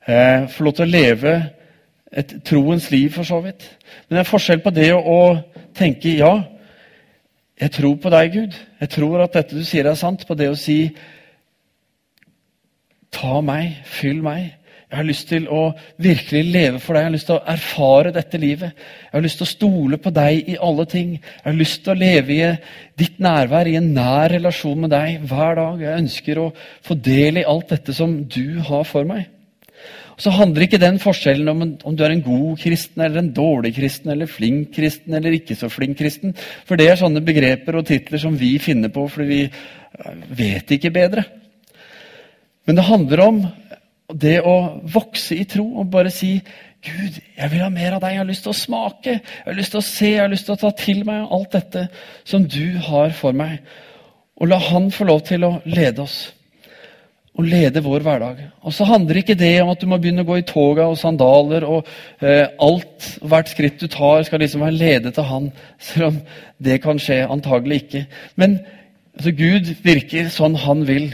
eh, 0.08 0.48
få 0.50 0.64
lov 0.64 0.74
til 0.74 0.86
å 0.86 0.94
leve 0.94 1.34
et 2.14 2.36
troens 2.46 2.92
liv, 2.92 3.10
for 3.12 3.24
så 3.24 3.42
vidt. 3.42 3.66
Men 4.08 4.16
det 4.16 4.22
er 4.24 4.30
forskjell 4.30 4.62
på 4.64 4.72
det 4.72 4.92
å, 4.94 5.02
å 5.02 5.70
tenke 5.76 6.16
'ja, 6.16 6.44
jeg 7.60 7.72
tror 7.72 7.96
på 7.96 8.10
deg, 8.10 8.32
Gud'. 8.34 8.56
Jeg 8.80 8.90
tror 8.90 9.24
at 9.24 9.34
dette 9.34 9.56
du 9.56 9.64
sier, 9.64 9.86
er 9.86 9.96
sant. 9.96 10.26
På 10.28 10.34
det 10.34 10.50
å 10.50 10.56
si 10.56 10.96
'ta 13.12 13.42
meg, 13.42 13.78
fyll 13.86 14.22
meg'. 14.22 14.52
Jeg 14.93 14.99
har 14.99 15.08
lyst 15.08 15.25
til 15.25 15.45
å 15.49 15.62
virkelig 16.06 16.41
leve 16.53 16.77
for 16.77 16.93
deg. 16.93 17.01
Jeg 17.01 17.08
har 17.08 17.13
lyst 17.15 17.25
til 17.32 17.39
å 17.39 17.45
erfare 17.49 18.12
dette 18.13 18.38
livet. 18.38 18.75
Jeg 19.08 19.15
har 19.15 19.23
lyst 19.25 19.39
til 19.41 19.47
å 19.47 19.49
stole 19.49 19.97
på 19.97 20.12
deg 20.13 20.51
i 20.53 20.58
alle 20.62 20.86
ting. 20.86 21.15
Jeg 21.17 21.47
har 21.47 21.56
lyst 21.58 21.79
til 21.82 21.95
å 21.95 21.97
leve 21.97 22.36
i 22.36 22.51
ditt 23.01 23.15
nærvær, 23.17 23.71
i 23.71 23.79
en 23.79 23.88
nær 23.95 24.29
relasjon 24.36 24.84
med 24.84 24.93
deg 24.93 25.23
hver 25.32 25.58
dag. 25.58 25.82
Jeg 25.82 26.03
ønsker 26.03 26.41
å 26.43 26.51
få 26.86 26.99
del 27.10 27.41
i 27.41 27.45
alt 27.56 27.73
dette 27.73 27.95
som 27.97 28.13
du 28.21 28.62
har 28.69 28.86
for 28.86 29.10
meg. 29.10 29.25
Og 30.13 30.21
så 30.21 30.36
handler 30.38 30.67
ikke 30.67 30.84
den 30.86 31.01
forskjellen 31.01 31.49
om, 31.49 31.65
om 31.89 31.97
du 31.97 32.06
er 32.06 32.13
en 32.13 32.21
god 32.29 32.62
kristen 32.62 33.01
eller 33.01 33.23
en 33.23 33.34
dårlig 33.34 33.73
kristen 33.79 34.13
eller 34.13 34.29
flink 34.29 34.69
kristen 34.77 35.17
eller 35.17 35.39
ikke 35.39 35.58
så 35.58 35.73
flink 35.73 35.97
kristen. 36.03 36.38
For 36.69 36.77
det 36.77 36.91
er 36.91 37.01
sånne 37.01 37.25
begreper 37.25 37.82
og 37.82 37.89
titler 37.89 38.21
som 38.21 38.38
vi 38.38 38.53
finner 38.62 38.93
på 38.93 39.08
fordi 39.10 39.41
vi 39.41 39.41
vet 40.38 40.77
ikke 40.77 40.93
bedre. 40.93 41.25
Men 42.69 42.77
det 42.77 42.86
handler 42.93 43.25
om 43.25 43.41
det 44.12 44.39
å 44.44 44.56
vokse 44.94 45.36
i 45.38 45.46
tro 45.50 45.66
og 45.80 45.92
bare 45.94 46.12
si 46.13 46.36
Gud, 46.84 47.16
jeg 47.38 47.52
vil 47.54 47.62
ha 47.63 47.70
mer 47.72 47.96
av 47.96 48.02
deg. 48.04 48.12
Jeg 48.12 48.20
har 48.20 48.28
lyst 48.28 48.44
til 48.44 48.52
å 48.52 48.60
smake, 48.60 49.12
jeg 49.16 49.48
har 49.48 49.56
lyst 49.56 49.72
til 49.72 49.80
å 49.80 49.88
se, 49.88 50.10
jeg 50.10 50.20
har 50.20 50.32
lyst 50.32 50.50
til 50.50 50.58
å 50.58 50.60
ta 50.60 50.72
til 50.76 51.04
meg 51.08 51.32
alt 51.32 51.54
dette 51.56 51.86
som 52.28 52.44
du 52.44 52.76
har 52.89 53.13
for 53.16 53.36
meg. 53.39 53.62
Og 54.36 54.50
la 54.52 54.60
Han 54.60 54.89
få 54.92 55.08
lov 55.08 55.22
til 55.30 55.46
å 55.48 55.54
lede 55.63 56.04
oss. 56.04 56.34
Og 57.39 57.48
lede 57.48 57.82
vår 57.82 58.04
hverdag. 58.06 58.42
Og 58.68 58.76
så 58.76 58.86
handler 58.86 59.22
ikke 59.22 59.38
det 59.39 59.56
om 59.63 59.72
at 59.72 59.80
du 59.82 59.88
må 59.89 59.98
begynne 59.98 60.26
å 60.26 60.28
gå 60.28 60.42
i 60.42 60.46
toga 60.46 60.89
og 60.92 61.00
sandaler, 61.00 61.63
og 61.66 61.88
eh, 62.20 62.52
alt, 62.62 63.08
hvert 63.24 63.50
skritt 63.50 63.80
du 63.80 63.88
tar, 63.88 64.26
skal 64.28 64.44
liksom 64.44 64.68
være 64.68 64.78
ledet 64.78 65.18
av 65.24 65.32
Han. 65.32 65.50
Selv 65.80 66.12
om 66.12 66.20
det 66.60 66.82
kan 66.84 67.00
skje. 67.02 67.24
Antagelig 67.24 67.86
ikke. 67.86 68.04
Men 68.36 68.60
altså, 69.16 69.34
Gud 69.39 69.72
virker 69.88 70.28
sånn 70.36 70.60
Han 70.68 70.84
vil. 70.89 71.13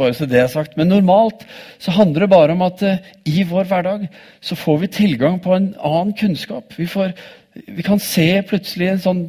Bare 0.00 0.16
så 0.16 0.28
det 0.28 0.40
er 0.40 0.50
sagt. 0.52 0.78
Men 0.80 0.88
normalt 0.92 1.44
så 1.82 1.92
handler 1.94 2.24
det 2.24 2.32
bare 2.32 2.56
om 2.56 2.64
at 2.64 2.82
uh, 2.86 3.12
i 3.28 3.44
vår 3.48 3.68
hverdag 3.68 4.08
så 4.40 4.56
får 4.58 4.82
vi 4.84 4.94
tilgang 5.00 5.38
på 5.44 5.54
en 5.56 5.72
annen 5.76 6.14
kunnskap. 6.16 6.72
Vi, 6.78 6.88
får, 6.88 7.12
vi 7.68 7.84
kan 7.86 8.00
se 8.02 8.28
plutselig 8.48 8.90
en 8.90 9.04
sånn 9.04 9.24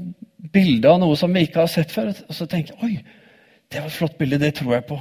bilde 0.52 0.90
av 0.90 1.02
noe 1.02 1.18
som 1.20 1.34
vi 1.34 1.46
ikke 1.48 1.64
har 1.66 1.72
sett 1.72 1.92
før. 1.94 2.14
Og 2.28 2.38
så 2.38 2.48
tenke 2.50 2.78
oi, 2.86 2.96
det 3.72 3.80
var 3.82 3.92
et 3.92 3.98
flott 3.98 4.18
bilde, 4.20 4.40
det 4.42 4.56
tror 4.58 4.78
jeg 4.78 4.88
på. 4.90 5.00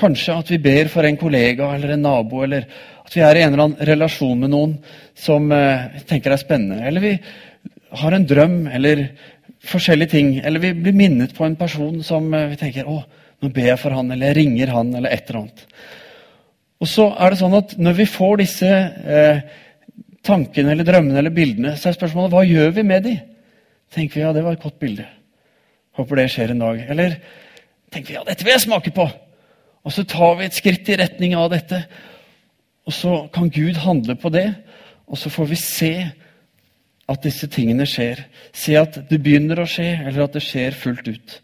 Kanskje 0.00 0.34
at 0.40 0.48
vi 0.50 0.58
ber 0.58 0.88
for 0.90 1.06
en 1.06 1.18
kollega 1.18 1.68
eller 1.76 1.94
en 1.94 2.02
nabo, 2.02 2.42
eller 2.42 2.64
at 3.04 3.14
vi 3.14 3.22
er 3.22 3.38
i 3.38 3.44
en 3.44 3.52
eller 3.52 3.64
annen 3.68 3.90
relasjon 3.90 4.40
med 4.40 4.50
noen 4.50 4.72
som 5.14 5.52
eh, 5.54 6.00
tenker 6.08 6.34
er 6.34 6.40
spennende. 6.40 6.80
Eller 6.88 7.04
vi 7.04 7.12
har 8.00 8.16
en 8.16 8.26
drøm, 8.26 8.56
eller 8.74 9.04
forskjellige 9.70 10.14
ting. 10.16 10.32
Eller 10.42 10.62
vi 10.62 10.72
blir 10.74 10.96
minnet 10.98 11.36
på 11.36 11.46
en 11.46 11.54
person 11.60 12.02
som 12.02 12.26
eh, 12.34 12.48
vi 12.50 12.58
tenker 12.58 12.90
å, 12.90 13.04
nå 13.42 13.50
ber 13.54 13.70
jeg 13.70 13.80
for 13.82 13.96
han, 13.96 14.10
eller 14.12 14.30
jeg 14.30 14.38
ringer 14.40 14.72
han, 14.74 14.94
eller 14.94 15.14
et 15.14 15.28
eller 15.28 15.42
annet. 15.42 15.66
Og 16.82 16.90
så 16.90 17.08
er 17.12 17.32
det 17.32 17.40
sånn 17.40 17.56
at 17.56 17.76
Når 17.80 17.94
vi 17.96 18.06
får 18.10 18.40
disse 18.42 18.68
eh, 18.68 19.42
tankene 20.24 20.74
eller 20.74 20.86
drømmene 20.86 21.20
eller 21.20 21.34
bildene, 21.34 21.76
så 21.78 21.90
er 21.90 21.98
spørsmålet 21.98 22.32
hva 22.34 22.44
gjør 22.48 22.74
vi 22.78 22.86
med 22.86 23.06
de? 23.06 23.14
Tenker 23.94 24.18
vi 24.18 24.24
ja, 24.24 24.32
det 24.34 24.42
var 24.44 24.56
et 24.56 24.64
godt 24.64 24.80
bilde. 24.82 25.06
Håper 25.94 26.18
det 26.18 26.30
skjer 26.32 26.54
en 26.54 26.64
dag. 26.64 26.80
Eller 26.90 27.18
tenker 27.92 28.10
vi 28.10 28.18
ja, 28.18 28.24
dette 28.26 28.46
vil 28.46 28.56
jeg 28.56 28.64
smake 28.66 28.92
på. 28.96 29.06
Og 29.84 29.92
så 29.92 30.06
tar 30.08 30.38
vi 30.38 30.48
et 30.48 30.56
skritt 30.56 30.88
i 30.90 30.98
retning 30.98 31.36
av 31.38 31.50
dette. 31.52 31.84
Og 32.88 32.92
så 32.92 33.14
kan 33.32 33.52
Gud 33.52 33.78
handle 33.84 34.16
på 34.20 34.32
det, 34.32 34.48
og 35.08 35.16
så 35.20 35.30
får 35.32 35.48
vi 35.48 35.60
se 35.60 35.94
at 37.08 37.24
disse 37.24 37.48
tingene 37.52 37.86
skjer. 37.88 38.22
Se 38.56 38.76
at 38.80 38.96
det 39.10 39.20
begynner 39.22 39.60
å 39.60 39.68
skje, 39.68 39.90
eller 40.06 40.24
at 40.24 40.36
det 40.36 40.44
skjer 40.44 40.76
fullt 40.76 41.08
ut. 41.08 41.36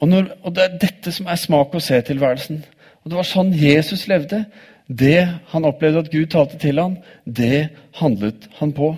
Og, 0.00 0.08
når, 0.08 0.30
og, 0.42 0.54
Det 0.54 0.64
er 0.64 0.78
dette 0.78 1.12
som 1.12 1.26
er 1.26 1.40
smak 1.40 1.74
og 1.74 1.82
se-tilværelsen. 1.82 2.62
Og 3.02 3.10
Det 3.10 3.18
var 3.18 3.26
sånn 3.26 3.52
Jesus 3.54 4.06
levde. 4.08 4.44
Det 4.88 5.28
han 5.52 5.64
opplevde 5.68 6.04
at 6.04 6.10
Gud 6.12 6.30
talte 6.32 6.58
til 6.58 6.78
ham, 6.80 6.96
det 7.24 7.68
handlet 8.00 8.48
han 8.60 8.72
på. 8.72 8.94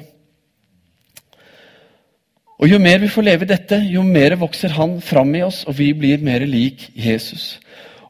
Og 2.60 2.68
Jo 2.68 2.78
mer 2.78 2.98
vi 3.00 3.08
får 3.08 3.24
leve 3.24 3.48
dette, 3.48 3.78
jo 3.88 4.02
mer 4.04 4.36
vokser 4.36 4.76
han 4.76 5.00
fram 5.00 5.34
i 5.34 5.42
oss, 5.42 5.64
og 5.64 5.78
vi 5.78 5.92
blir 5.96 6.20
mer 6.20 6.44
lik 6.44 6.90
Jesus. 6.94 7.58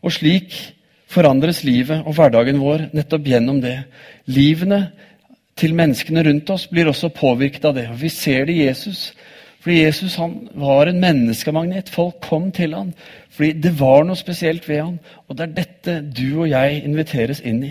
Og 0.02 0.12
slik 0.12 0.56
forandres 1.10 1.62
livet 1.64 2.02
og 2.04 2.16
hverdagen 2.18 2.58
vår 2.58 2.88
nettopp 2.92 3.28
gjennom 3.30 3.60
det. 3.62 3.76
Livene 4.26 4.90
til 5.58 5.74
menneskene 5.78 6.24
rundt 6.26 6.50
oss 6.50 6.66
blir 6.70 6.90
også 6.90 7.12
påvirket 7.14 7.64
av 7.70 7.76
det. 7.78 7.86
Og 7.92 8.00
Vi 8.02 8.08
ser 8.08 8.44
det 8.44 8.56
i 8.56 8.66
Jesus. 8.66 9.12
Fordi 9.60 9.82
Jesus 9.82 10.16
han 10.16 10.48
var 10.56 10.88
en 10.88 11.00
menneskemagnet. 11.02 11.92
Folk 11.92 12.20
kom 12.24 12.48
til 12.52 12.74
han 12.76 12.94
fordi 13.30 13.54
det 13.62 13.70
var 13.78 14.02
noe 14.04 14.18
spesielt 14.18 14.66
ved 14.68 14.82
han. 14.82 14.96
Og 15.28 15.36
det 15.36 15.46
er 15.46 15.54
dette 15.56 15.94
du 16.16 16.42
og 16.42 16.50
jeg 16.50 16.82
inviteres 16.84 17.40
inn 17.46 17.62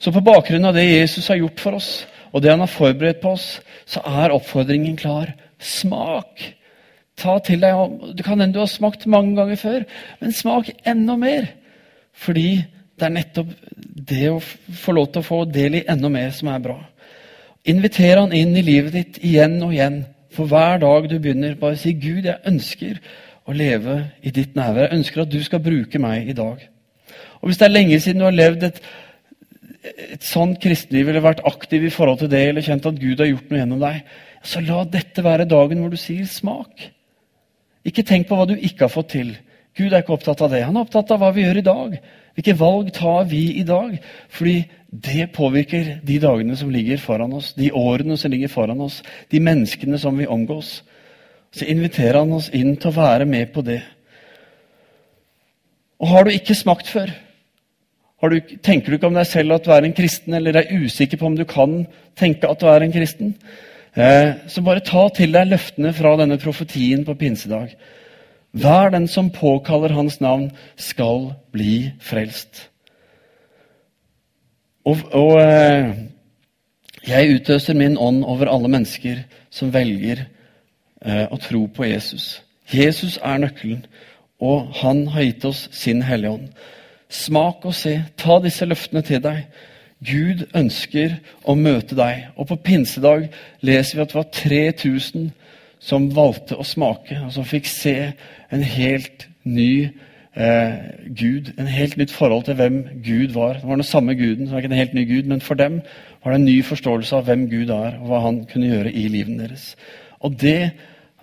Så 0.00 0.12
på 0.14 0.22
bakgrunn 0.24 0.64
av 0.64 0.76
det 0.76 0.86
Jesus 0.86 1.28
har 1.28 1.36
gjort 1.42 1.60
for 1.60 1.76
oss, 1.76 1.90
og 2.32 2.40
det 2.40 2.52
han 2.52 2.62
har 2.62 2.72
forberedt 2.72 3.20
på 3.20 3.34
oss, 3.34 3.58
så 3.84 4.00
er 4.06 4.32
oppfordringen 4.32 4.96
klar. 4.96 5.34
Smak! 5.60 6.40
Ta 7.20 7.34
til 7.44 7.60
deg 7.60 8.14
Det 8.16 8.24
kan 8.24 8.40
hende 8.40 8.54
du 8.54 8.62
har 8.62 8.70
smakt 8.70 9.04
mange 9.04 9.34
ganger 9.36 9.60
før, 9.60 9.82
men 10.22 10.32
smak 10.32 10.70
enda 10.88 11.18
mer. 11.20 11.50
Fordi 12.16 12.62
det 12.96 13.06
er 13.08 13.12
nettopp 13.12 13.52
det 14.10 14.30
å 14.30 14.40
få 14.40 14.94
lov 14.96 15.10
til 15.12 15.20
å 15.20 15.26
få 15.26 15.42
del 15.48 15.76
i 15.80 15.84
enda 15.88 16.08
mer 16.12 16.32
som 16.36 16.48
er 16.52 16.64
bra. 16.64 16.78
Inviter 17.68 18.22
han 18.22 18.32
inn 18.32 18.56
i 18.56 18.64
livet 18.64 18.96
ditt 18.96 19.20
igjen 19.20 19.58
og 19.60 19.74
igjen. 19.76 20.02
For 20.30 20.46
hver 20.46 20.78
dag 20.78 21.10
du 21.10 21.18
begynner, 21.18 21.54
bare 21.54 21.76
si 21.76 21.92
'Gud, 21.92 22.24
jeg 22.24 22.38
ønsker 22.46 22.98
å 23.46 23.52
leve 23.52 24.10
i 24.22 24.30
ditt 24.30 24.54
nærvær'. 24.54 24.88
Jeg 24.88 24.98
ønsker 24.98 25.22
at 25.22 25.32
du 25.32 25.42
skal 25.42 25.60
bruke 25.60 25.98
meg 25.98 26.28
i 26.28 26.32
dag. 26.32 26.68
Og 27.40 27.48
Hvis 27.48 27.58
det 27.58 27.66
er 27.66 27.74
lenge 27.74 28.00
siden 28.00 28.20
du 28.20 28.24
har 28.24 28.36
levd 28.36 28.62
et, 28.62 28.80
et 30.12 30.22
sånt 30.24 30.60
kristenliv, 30.60 31.08
eller 31.08 31.20
vært 31.20 31.44
aktiv 31.44 31.84
i 31.84 31.90
forhold 31.90 32.18
til 32.18 32.30
det, 32.30 32.48
eller 32.48 32.62
kjent 32.62 32.86
at 32.86 33.00
Gud 33.00 33.18
har 33.18 33.26
gjort 33.26 33.50
noe 33.50 33.58
gjennom 33.58 33.80
deg, 33.80 34.02
så 34.42 34.60
la 34.60 34.84
dette 34.84 35.24
være 35.24 35.48
dagen 35.48 35.80
hvor 35.80 35.90
du 35.90 35.96
sier 35.96 36.24
'smak'. 36.24 36.90
Ikke 37.84 38.02
tenk 38.02 38.28
på 38.28 38.36
hva 38.36 38.46
du 38.46 38.54
ikke 38.54 38.84
har 38.86 38.92
fått 38.92 39.08
til. 39.16 39.36
Gud 39.76 39.92
er 39.92 40.02
ikke 40.02 40.12
opptatt 40.12 40.42
av 40.42 40.50
det. 40.50 40.64
Han 40.64 40.76
er 40.76 40.84
opptatt 40.84 41.10
av 41.10 41.22
hva 41.22 41.30
vi 41.34 41.42
gjør 41.46 41.60
i 41.60 41.68
dag. 41.68 42.00
Hvilke 42.36 42.58
valg 42.58 42.92
tar 42.92 43.24
vi 43.30 43.42
i 43.60 43.64
dag? 43.66 43.96
Fordi 44.28 44.64
det 44.90 45.30
påvirker 45.32 46.00
de 46.02 46.18
dagene 46.18 46.56
som 46.58 46.70
ligger 46.70 46.98
foran 46.98 47.32
oss, 47.32 47.52
de 47.54 47.70
årene 47.72 48.16
som 48.18 48.30
ligger 48.30 48.50
foran 48.50 48.80
oss, 48.82 49.02
de 49.30 49.40
menneskene 49.40 49.98
som 49.98 50.18
vi 50.18 50.26
omgås. 50.26 50.80
Så 51.54 51.66
inviterer 51.70 52.18
han 52.18 52.32
oss 52.34 52.50
inn 52.54 52.74
til 52.76 52.90
å 52.90 52.98
være 52.98 53.26
med 53.26 53.52
på 53.54 53.62
det. 53.66 53.80
Og 56.02 56.10
har 56.10 56.26
du 56.26 56.32
ikke 56.34 56.58
smakt 56.58 56.90
før? 56.90 57.12
Du, 58.20 58.36
tenker 58.60 58.90
du 58.90 58.98
ikke 58.98 59.08
om 59.08 59.16
deg 59.16 59.28
selv 59.30 59.54
at 59.56 59.64
du 59.64 59.70
er 59.72 59.86
en 59.86 59.96
kristen, 59.96 60.34
eller 60.36 60.58
er 60.58 60.72
usikker 60.82 61.20
på 61.20 61.28
om 61.28 61.38
du 61.38 61.46
kan 61.48 61.84
tenke 62.18 62.50
at 62.50 62.60
du 62.60 62.66
er 62.68 62.84
en 62.84 62.92
kristen? 62.92 63.32
Eh, 63.94 64.34
så 64.50 64.62
bare 64.62 64.84
ta 64.86 65.06
til 65.14 65.32
deg 65.34 65.48
løftene 65.50 65.94
fra 65.96 66.16
denne 66.18 66.38
profetien 66.42 67.06
på 67.06 67.16
pinsedag. 67.20 67.72
Hver 68.58 68.90
den 68.92 69.06
som 69.08 69.30
påkaller 69.30 69.94
hans 69.94 70.18
navn, 70.20 70.50
skal 70.76 71.30
bli 71.54 71.92
frelst. 72.02 72.66
Og, 74.84 74.98
og 75.12 75.40
eh, 75.42 75.90
jeg 77.08 77.34
utøser 77.34 77.76
min 77.76 77.98
ånd 77.98 78.24
over 78.24 78.48
alle 78.48 78.68
mennesker 78.68 79.24
som 79.50 79.72
velger 79.74 80.24
eh, 81.04 81.26
å 81.28 81.36
tro 81.40 81.66
på 81.66 81.88
Jesus. 81.88 82.40
Jesus 82.72 83.18
er 83.22 83.42
nøkkelen, 83.42 83.84
og 84.40 84.70
han 84.80 85.06
har 85.12 85.26
gitt 85.26 85.44
oss 85.44 85.66
sin 85.72 86.02
Hellige 86.06 86.38
Ånd. 86.38 86.48
Smak 87.10 87.64
og 87.66 87.74
se. 87.74 87.96
Ta 88.16 88.38
disse 88.40 88.64
løftene 88.64 89.02
til 89.04 89.20
deg. 89.24 89.42
Gud 90.06 90.46
ønsker 90.56 91.18
å 91.44 91.56
møte 91.58 91.96
deg. 91.98 92.30
Og 92.36 92.48
på 92.48 92.56
pinsedag 92.64 93.26
leser 93.66 93.98
vi 93.98 94.04
at 94.04 94.12
det 94.12 94.20
var 94.20 94.30
3000 94.32 95.26
som 95.80 96.10
valgte 96.14 96.56
å 96.60 96.64
smake, 96.64 97.16
og 97.24 97.32
som 97.34 97.44
fikk 97.48 97.68
se 97.68 97.96
en 98.52 98.64
helt 98.64 99.26
ny 99.48 99.90
eh, 100.36 100.72
Gud. 101.16 101.52
En 101.58 101.66
helt 101.66 101.96
nytt 101.96 102.12
forhold 102.12 102.44
til 102.44 102.54
hvem 102.54 102.82
Gud 103.04 103.34
var. 103.34 103.60
Det 103.60 103.68
var 103.68 103.80
den 103.80 103.84
samme 103.84 104.14
Guden, 104.14 104.46
det 104.46 104.52
var 104.52 104.62
ikke 104.62 104.72
en 104.72 104.78
helt 104.78 104.94
ny 104.94 105.06
Gud, 105.08 105.28
men 105.28 105.40
for 105.40 105.54
dem 105.54 105.80
var 106.24 106.32
det 106.32 106.40
en 106.40 106.44
ny 106.44 106.64
forståelse 106.64 107.16
av 107.16 107.28
hvem 107.28 107.48
Gud 107.50 107.70
er, 107.70 107.98
og 108.00 108.06
hva 108.10 108.22
han 108.26 108.44
kunne 108.50 108.70
gjøre 108.70 108.92
i 108.92 109.08
livet 109.08 109.38
deres. 109.40 109.76
Og 110.20 110.40
det, 110.40 110.72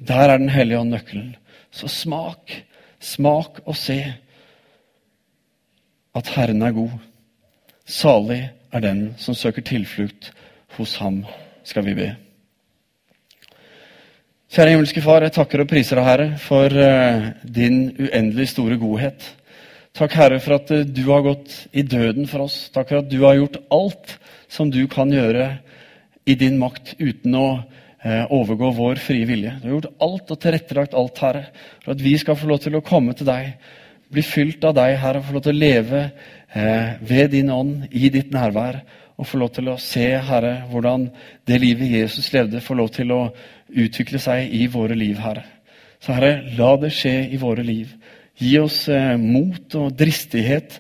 der 0.07 0.29
er 0.29 0.37
Den 0.37 0.49
hellige 0.49 0.79
ånd 0.79 0.89
nøkkelen. 0.89 1.35
Så 1.71 1.87
smak, 1.87 2.63
smak 2.99 3.59
og 3.65 3.75
se 3.75 4.13
at 6.15 6.27
Herren 6.35 6.61
er 6.61 6.71
god. 6.71 6.89
Salig 7.85 8.49
er 8.71 8.79
den 8.79 9.15
som 9.17 9.35
søker 9.35 9.61
tilflukt 9.61 10.33
hos 10.77 10.95
ham, 10.97 11.25
skal 11.63 11.85
vi 11.85 11.93
be. 11.93 12.15
Kjære 14.47 14.71
himmelske 14.71 15.01
Far, 15.03 15.25
jeg 15.25 15.33
takker 15.35 15.59
og 15.59 15.67
priser 15.67 15.99
deg, 15.99 16.05
Herre, 16.07 16.25
for 16.39 16.71
uh, 16.71 17.25
din 17.43 17.89
uendelig 17.99 18.45
store 18.53 18.77
godhet. 18.79 19.25
Takk, 19.99 20.13
Herre, 20.15 20.37
for 20.39 20.55
at 20.55 20.69
uh, 20.71 20.85
du 20.87 21.01
har 21.09 21.25
gått 21.25 21.51
i 21.75 21.83
døden 21.83 22.29
for 22.31 22.45
oss. 22.45 22.55
Takk 22.71 22.93
for 22.93 23.01
at 23.01 23.09
du 23.11 23.17
har 23.25 23.35
gjort 23.35 23.57
alt 23.75 24.13
som 24.47 24.71
du 24.71 24.85
kan 24.87 25.11
gjøre 25.11 25.49
i 26.23 26.37
din 26.39 26.55
makt 26.61 26.93
uten 26.95 27.35
å 27.35 27.49
uh, 27.57 28.23
overgå 28.37 28.69
vår 28.77 29.01
frie 29.03 29.27
vilje. 29.27 29.51
Du 29.59 29.67
har 29.67 29.73
gjort 29.73 30.05
alt 30.07 30.31
og 30.31 30.39
tilrettelagt 30.45 30.95
alt, 30.95 31.19
Herre, 31.25 31.43
for 31.83 31.97
at 31.97 32.05
vi 32.07 32.15
skal 32.23 32.39
få 32.39 32.47
lov 32.53 32.63
til 32.63 32.79
å 32.79 32.83
komme 32.87 33.17
til 33.19 33.27
deg, 33.27 33.51
bli 34.15 34.23
fylt 34.23 34.63
av 34.63 34.77
deg, 34.79 34.93
Herre, 35.03 35.19
og 35.19 35.27
få 35.27 35.35
lov 35.41 35.45
til 35.49 35.57
å 35.57 35.65
leve 35.65 36.05
ved 37.03 37.33
din 37.35 37.51
ånd, 37.51 37.89
i 37.91 38.07
ditt 38.07 38.31
nærvær, 38.31 38.79
og 39.19 39.27
få 39.27 39.41
lov 39.41 39.51
til 39.57 39.67
å 39.73 39.79
se, 39.81 40.07
Herre, 40.23 40.61
hvordan 40.71 41.09
det 41.49 41.57
livet 41.59 41.91
Jesus 41.91 42.31
levde, 42.31 42.63
får 42.63 42.79
lov 42.79 42.91
til 42.95 43.11
å 43.11 43.21
utvikle 43.69 44.19
seg 44.21 44.53
i 44.53 44.67
våre 44.71 44.95
liv, 44.97 45.19
Herre. 45.21 45.43
Så 46.03 46.13
Herre, 46.13 46.43
la 46.57 46.75
det 46.81 46.93
skje 46.93 47.15
i 47.33 47.39
våre 47.41 47.65
liv. 47.65 47.91
Gi 48.37 48.53
oss 48.61 48.85
eh, 48.93 49.15
mot 49.17 49.75
og 49.79 49.93
dristighet 49.97 50.79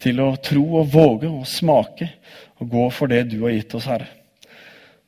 til 0.00 0.20
å 0.20 0.34
tro 0.42 0.64
og 0.80 0.90
våge 0.92 1.28
og 1.30 1.48
smake 1.48 2.10
og 2.60 2.68
gå 2.72 2.86
for 2.92 3.10
det 3.10 3.24
du 3.30 3.40
har 3.44 3.56
gitt 3.56 3.76
oss, 3.78 3.88
Herre. 3.88 4.08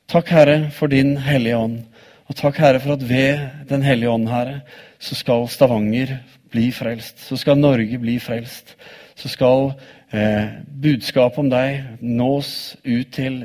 Takk, 0.09 0.29
Herre, 0.33 0.57
for 0.73 0.91
din 0.91 1.15
Hellige 1.21 1.57
Ånd. 1.57 1.81
Og 2.29 2.37
takk, 2.39 2.57
Herre, 2.57 2.79
for 2.81 2.95
at 2.95 3.03
ved 3.09 3.39
Den 3.69 3.83
hellige 3.83 4.09
ånd, 4.09 4.27
Herre, 4.27 4.61
så 4.99 5.15
skal 5.15 5.47
Stavanger 5.47 6.17
bli 6.51 6.71
frelst. 6.71 7.19
Så 7.27 7.37
skal 7.37 7.59
Norge 7.59 7.99
bli 7.99 8.19
frelst. 8.19 8.75
Så 9.15 9.29
skal 9.29 9.73
eh, 10.13 10.61
budskapet 10.81 11.43
om 11.43 11.49
deg 11.51 11.99
nås 12.01 12.75
ut 12.83 13.11
til 13.13 13.43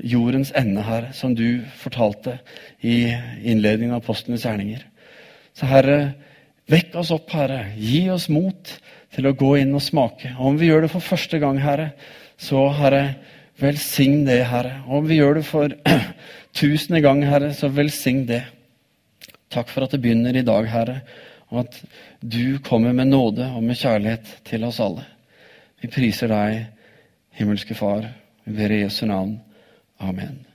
jordens 0.00 0.52
ende, 0.56 0.82
Herre, 0.86 1.12
som 1.12 1.34
du 1.36 1.62
fortalte 1.76 2.38
i 2.80 3.12
innledningen 3.42 3.94
av 3.94 4.02
Apostlenes 4.02 4.46
gjerninger. 4.46 4.84
Så 5.56 5.68
Herre, 5.68 6.14
vekk 6.70 6.96
oss 7.02 7.12
opp, 7.14 7.30
Herre. 7.34 7.66
Gi 7.76 8.06
oss 8.12 8.28
mot 8.32 8.72
til 9.12 9.28
å 9.28 9.34
gå 9.36 9.56
inn 9.60 9.74
og 9.76 9.84
smake. 9.84 10.32
Og 10.38 10.52
om 10.52 10.58
vi 10.60 10.70
gjør 10.70 10.86
det 10.86 10.92
for 10.94 11.04
første 11.04 11.40
gang, 11.42 11.60
Herre, 11.60 11.92
så 12.40 12.64
Herre, 12.78 13.04
velsign 13.60 14.24
det, 14.26 14.40
Herre. 14.48 14.80
Og 14.88 15.02
om 15.02 15.10
vi 15.10 15.20
gjør 15.20 15.38
det 15.40 15.44
for 15.46 15.76
tusende 16.58 17.02
gang, 17.04 17.22
Herre, 17.28 17.52
så 17.56 17.70
velsign 17.72 18.24
det. 18.30 18.42
Takk 19.52 19.68
for 19.68 19.84
at 19.84 19.92
det 19.92 20.00
begynner 20.02 20.36
i 20.38 20.46
dag, 20.46 20.66
Herre, 20.72 21.02
og 21.52 21.66
at 21.66 21.82
du 22.24 22.56
kommer 22.64 22.94
med 22.96 23.10
nåde 23.12 23.50
og 23.52 23.60
med 23.66 23.76
kjærlighet 23.76 24.38
til 24.48 24.64
oss 24.64 24.80
alle. 24.80 25.04
Vi 25.82 25.90
priser 25.92 26.30
deg, 26.32 26.62
himmelske 27.36 27.76
Far. 27.76 28.06
Vi 28.46 28.54
ber 28.56 28.72
i 28.72 28.84
Jesu 28.86 29.04
navn. 29.10 29.36
Amen. 30.02 30.51